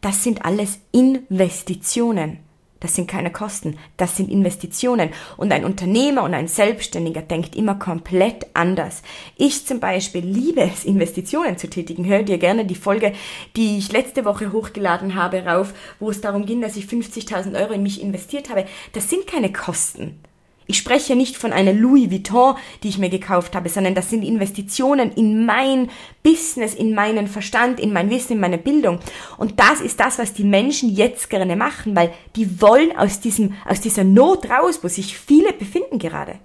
das 0.02 0.24
sind 0.24 0.46
alles 0.46 0.80
Investitionen. 0.92 2.40
Das 2.80 2.96
sind 2.96 3.10
keine 3.10 3.32
Kosten, 3.32 3.78
das 3.98 4.16
sind 4.16 4.32
Investitionen. 4.32 5.10
Und 5.36 5.52
ein 5.52 5.66
Unternehmer 5.66 6.24
und 6.24 6.34
ein 6.34 6.48
Selbstständiger 6.48 7.22
denkt 7.22 7.56
immer 7.56 7.76
komplett 7.76 8.48
anders. 8.54 9.02
Ich 9.36 9.66
zum 9.66 9.82
Beispiel 9.82 10.24
liebe 10.24 10.62
es, 10.62 10.86
Investitionen 10.86 11.58
zu 11.58 11.70
tätigen. 11.70 12.06
Hör 12.06 12.24
dir 12.24 12.38
gerne 12.38 12.66
die 12.66 12.76
Folge, 12.76 13.14
die 13.58 13.78
ich 13.78 13.92
letzte 13.92 14.24
Woche 14.24 14.54
hochgeladen 14.54 15.16
habe, 15.16 15.44
rauf, 15.46 15.74
wo 16.00 16.10
es 16.10 16.22
darum 16.22 16.46
ging, 16.46 16.62
dass 16.62 16.78
ich 16.78 16.86
50.000 16.86 17.60
Euro 17.60 17.74
in 17.74 17.84
mich 17.84 18.02
investiert 18.02 18.50
habe. 18.50 18.66
Das 18.94 19.10
sind 19.10 19.28
keine 19.28 19.52
Kosten. 19.52 20.22
Ich 20.70 20.78
spreche 20.78 21.16
nicht 21.16 21.36
von 21.36 21.52
einer 21.52 21.74
Louis 21.74 22.12
Vuitton, 22.12 22.54
die 22.84 22.90
ich 22.90 23.00
mir 23.00 23.10
gekauft 23.10 23.56
habe, 23.56 23.70
sondern 23.70 23.96
das 23.96 24.12
sind 24.12 24.22
Investitionen 24.22 25.12
in 25.14 25.44
mein 25.44 25.90
Business, 26.22 26.76
in 26.76 26.94
meinen 26.94 27.28
Verstand, 27.28 27.80
in 27.80 27.92
mein 27.92 28.12
Wissen, 28.12 28.34
in 28.34 28.40
meine 28.40 28.60
Bildung. 28.60 29.00
Und 29.38 29.60
das 29.60 29.82
ist 29.82 30.00
das, 30.00 30.20
was 30.20 30.34
die 30.34 30.44
Menschen 30.44 30.94
jetzt 30.94 31.32
gerne 31.32 31.56
machen, 31.56 31.96
weil 31.96 32.14
die 32.36 32.62
wollen 32.62 32.96
aus 32.96 33.20
diesem, 33.20 33.56
aus 33.68 33.82
dieser 33.82 34.04
Not 34.04 34.48
raus, 34.48 34.82
wo 34.84 34.88
sich 34.88 35.18
viele 35.18 35.54
befinden 35.54 35.98
gerade. 35.98 36.36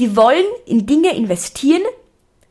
Die 0.00 0.16
wollen 0.16 0.46
in 0.66 0.84
Dinge 0.84 1.14
investieren, 1.14 1.82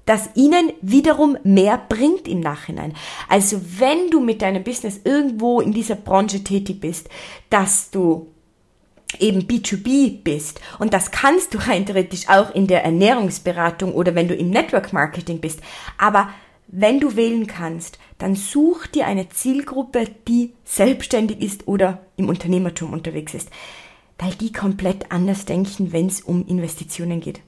das 0.05 0.29
ihnen 0.35 0.71
wiederum 0.81 1.37
mehr 1.43 1.77
bringt 1.89 2.29
im 2.29 2.39
Nachhinein. 2.39 2.93
Also 3.27 3.59
wenn 3.79 4.09
du 4.11 4.21
mit 4.21 4.41
deinem 4.41 4.63
Business 4.63 5.01
irgendwo 5.03 5.59
in 5.59 5.73
dieser 5.73 5.95
Branche 5.95 6.41
tätig 6.41 6.79
bist, 6.79 7.09
dass 7.49 7.91
du 7.91 8.27
eben 9.19 9.43
B2B 9.43 10.23
bist. 10.23 10.61
Und 10.79 10.93
das 10.93 11.11
kannst 11.11 11.53
du 11.53 11.57
rein 11.67 11.85
theoretisch 11.85 12.27
auch 12.27 12.53
in 12.53 12.67
der 12.67 12.83
Ernährungsberatung 12.83 13.93
oder 13.93 14.15
wenn 14.15 14.27
du 14.27 14.35
im 14.35 14.49
Network 14.49 14.93
Marketing 14.93 15.39
bist. 15.39 15.61
Aber 15.97 16.29
wenn 16.67 16.99
du 16.99 17.15
wählen 17.15 17.47
kannst, 17.47 17.97
dann 18.17 18.35
such 18.35 18.87
dir 18.87 19.07
eine 19.07 19.29
Zielgruppe, 19.29 20.07
die 20.27 20.53
selbstständig 20.65 21.41
ist 21.41 21.67
oder 21.67 22.01
im 22.17 22.29
Unternehmertum 22.29 22.91
unterwegs 22.91 23.33
ist. 23.33 23.49
Weil 24.17 24.31
die 24.31 24.51
komplett 24.51 25.11
anders 25.11 25.45
denken, 25.45 25.91
wenn 25.93 26.07
es 26.07 26.21
um 26.21 26.45
Investitionen 26.47 27.21
geht. 27.21 27.41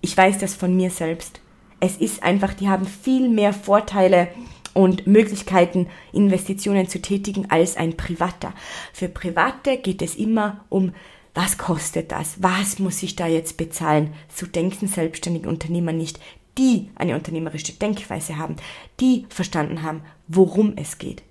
Ich 0.00 0.16
weiß 0.16 0.38
das 0.38 0.54
von 0.54 0.74
mir 0.74 0.90
selbst. 0.90 1.40
Es 1.78 1.98
ist 1.98 2.22
einfach, 2.22 2.54
die 2.54 2.68
haben 2.68 2.86
viel 2.86 3.28
mehr 3.28 3.52
Vorteile 3.52 4.28
und 4.76 5.06
Möglichkeiten, 5.06 5.88
Investitionen 6.12 6.86
zu 6.86 7.00
tätigen 7.00 7.50
als 7.50 7.76
ein 7.76 7.96
Privater. 7.96 8.52
Für 8.92 9.08
Private 9.08 9.78
geht 9.78 10.02
es 10.02 10.14
immer 10.16 10.64
um 10.68 10.92
was 11.34 11.58
kostet 11.58 12.12
das? 12.12 12.42
Was 12.42 12.78
muss 12.78 13.02
ich 13.02 13.14
da 13.14 13.26
jetzt 13.26 13.58
bezahlen? 13.58 14.14
So 14.34 14.46
denken 14.46 14.86
selbstständige 14.86 15.50
Unternehmer 15.50 15.92
nicht, 15.92 16.18
die 16.56 16.88
eine 16.94 17.14
unternehmerische 17.14 17.74
Denkweise 17.74 18.38
haben, 18.38 18.56
die 19.00 19.26
verstanden 19.28 19.82
haben, 19.82 20.02
worum 20.28 20.74
es 20.76 20.96
geht. 20.96 21.22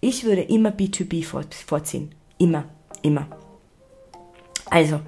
Ich 0.00 0.24
würde 0.24 0.42
immer 0.42 0.70
B2B 0.70 1.24
vorziehen. 1.24 2.14
Immer, 2.38 2.64
immer. 3.00 3.26
Also, 4.66 5.00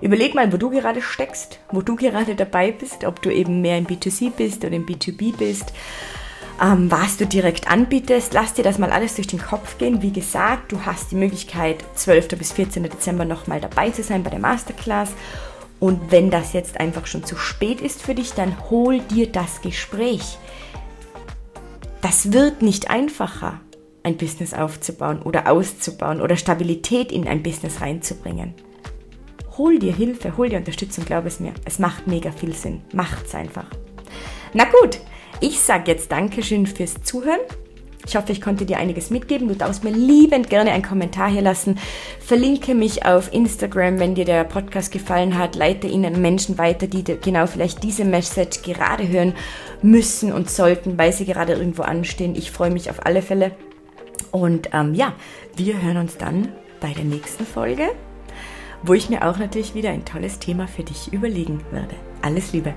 überleg 0.00 0.34
mal, 0.34 0.52
wo 0.52 0.56
du 0.56 0.70
gerade 0.70 1.02
steckst, 1.02 1.60
wo 1.70 1.82
du 1.82 1.94
gerade 1.94 2.34
dabei 2.34 2.72
bist, 2.72 3.04
ob 3.04 3.22
du 3.22 3.32
eben 3.32 3.60
mehr 3.60 3.78
im 3.78 3.86
B2C 3.86 4.30
bist 4.30 4.64
oder 4.64 4.74
im 4.74 4.86
B2B 4.86 5.36
bist 5.36 5.72
ähm, 6.62 6.90
was 6.90 7.16
du 7.16 7.26
direkt 7.26 7.70
anbietest. 7.70 8.32
Lass 8.32 8.54
dir 8.54 8.62
das 8.62 8.78
mal 8.78 8.90
alles 8.90 9.16
durch 9.16 9.26
den 9.26 9.40
Kopf 9.40 9.78
gehen. 9.78 10.02
Wie 10.02 10.12
gesagt, 10.12 10.72
du 10.72 10.84
hast 10.84 11.10
die 11.10 11.16
Möglichkeit, 11.16 11.84
12. 11.94 12.28
bis 12.38 12.52
14. 12.52 12.84
Dezember 12.84 13.24
nochmal 13.24 13.60
dabei 13.60 13.90
zu 13.90 14.02
sein 14.02 14.22
bei 14.22 14.30
der 14.30 14.38
Masterclass. 14.38 15.12
Und 15.78 16.10
wenn 16.10 16.30
das 16.30 16.52
jetzt 16.52 16.80
einfach 16.80 17.06
schon 17.06 17.24
zu 17.24 17.36
spät 17.36 17.80
ist 17.80 18.02
für 18.02 18.14
dich, 18.14 18.32
dann 18.32 18.70
hol 18.70 19.00
dir 19.00 19.30
das 19.30 19.60
Gespräch. 19.60 20.38
Das 22.00 22.32
wird 22.32 22.62
nicht 22.62 22.88
einfacher, 22.88 23.60
ein 24.02 24.16
Business 24.16 24.54
aufzubauen 24.54 25.20
oder 25.20 25.50
auszubauen 25.50 26.20
oder 26.20 26.36
Stabilität 26.36 27.12
in 27.12 27.26
ein 27.26 27.42
Business 27.42 27.80
reinzubringen. 27.80 28.54
Hol 29.58 29.78
dir 29.78 29.92
Hilfe, 29.92 30.36
hol 30.36 30.48
dir 30.48 30.58
Unterstützung, 30.58 31.04
glaub 31.04 31.26
es 31.26 31.40
mir. 31.40 31.52
Es 31.64 31.78
macht 31.78 32.06
mega 32.06 32.30
viel 32.30 32.54
Sinn. 32.54 32.82
Macht's 32.92 33.34
einfach. 33.34 33.66
Na 34.52 34.64
gut, 34.64 35.00
ich 35.40 35.60
sage 35.60 35.90
jetzt 35.90 36.10
Dankeschön 36.12 36.66
fürs 36.66 37.02
Zuhören 37.02 37.40
Ich 38.06 38.16
hoffe, 38.16 38.32
ich 38.32 38.40
konnte 38.40 38.66
dir 38.66 38.78
einiges 38.78 39.10
mitgeben. 39.10 39.48
Du 39.48 39.54
darfst 39.54 39.82
mir 39.82 39.90
liebend 39.90 40.48
gerne 40.48 40.70
einen 40.70 40.84
Kommentar 40.84 41.28
hier 41.28 41.42
lassen. 41.42 41.78
Verlinke 42.20 42.74
mich 42.74 43.04
auf 43.04 43.32
Instagram, 43.32 43.98
wenn 43.98 44.14
dir 44.14 44.24
der 44.24 44.44
Podcast 44.44 44.92
gefallen 44.92 45.36
hat. 45.36 45.56
Leite 45.56 45.88
ihn 45.88 46.06
an 46.06 46.20
Menschen 46.20 46.56
weiter, 46.56 46.86
die 46.86 47.02
genau 47.02 47.46
vielleicht 47.46 47.82
diese 47.82 48.04
Message 48.04 48.62
gerade 48.62 49.08
hören 49.08 49.34
müssen 49.82 50.32
und 50.32 50.50
sollten, 50.50 50.96
weil 50.98 51.12
sie 51.12 51.24
gerade 51.24 51.54
irgendwo 51.54 51.82
anstehen. 51.82 52.36
Ich 52.36 52.50
freue 52.50 52.70
mich 52.70 52.90
auf 52.90 53.04
alle 53.04 53.22
Fälle. 53.22 53.52
Und 54.30 54.70
ähm, 54.72 54.94
ja, 54.94 55.14
wir 55.56 55.82
hören 55.82 55.96
uns 55.96 56.16
dann 56.16 56.48
bei 56.80 56.92
der 56.92 57.04
nächsten 57.04 57.44
Folge, 57.44 57.88
wo 58.82 58.94
ich 58.94 59.10
mir 59.10 59.26
auch 59.28 59.38
natürlich 59.38 59.74
wieder 59.74 59.90
ein 59.90 60.04
tolles 60.04 60.38
Thema 60.38 60.68
für 60.68 60.84
dich 60.84 61.12
überlegen 61.12 61.60
werde. 61.72 61.96
Alles 62.22 62.52
Liebe! 62.52 62.74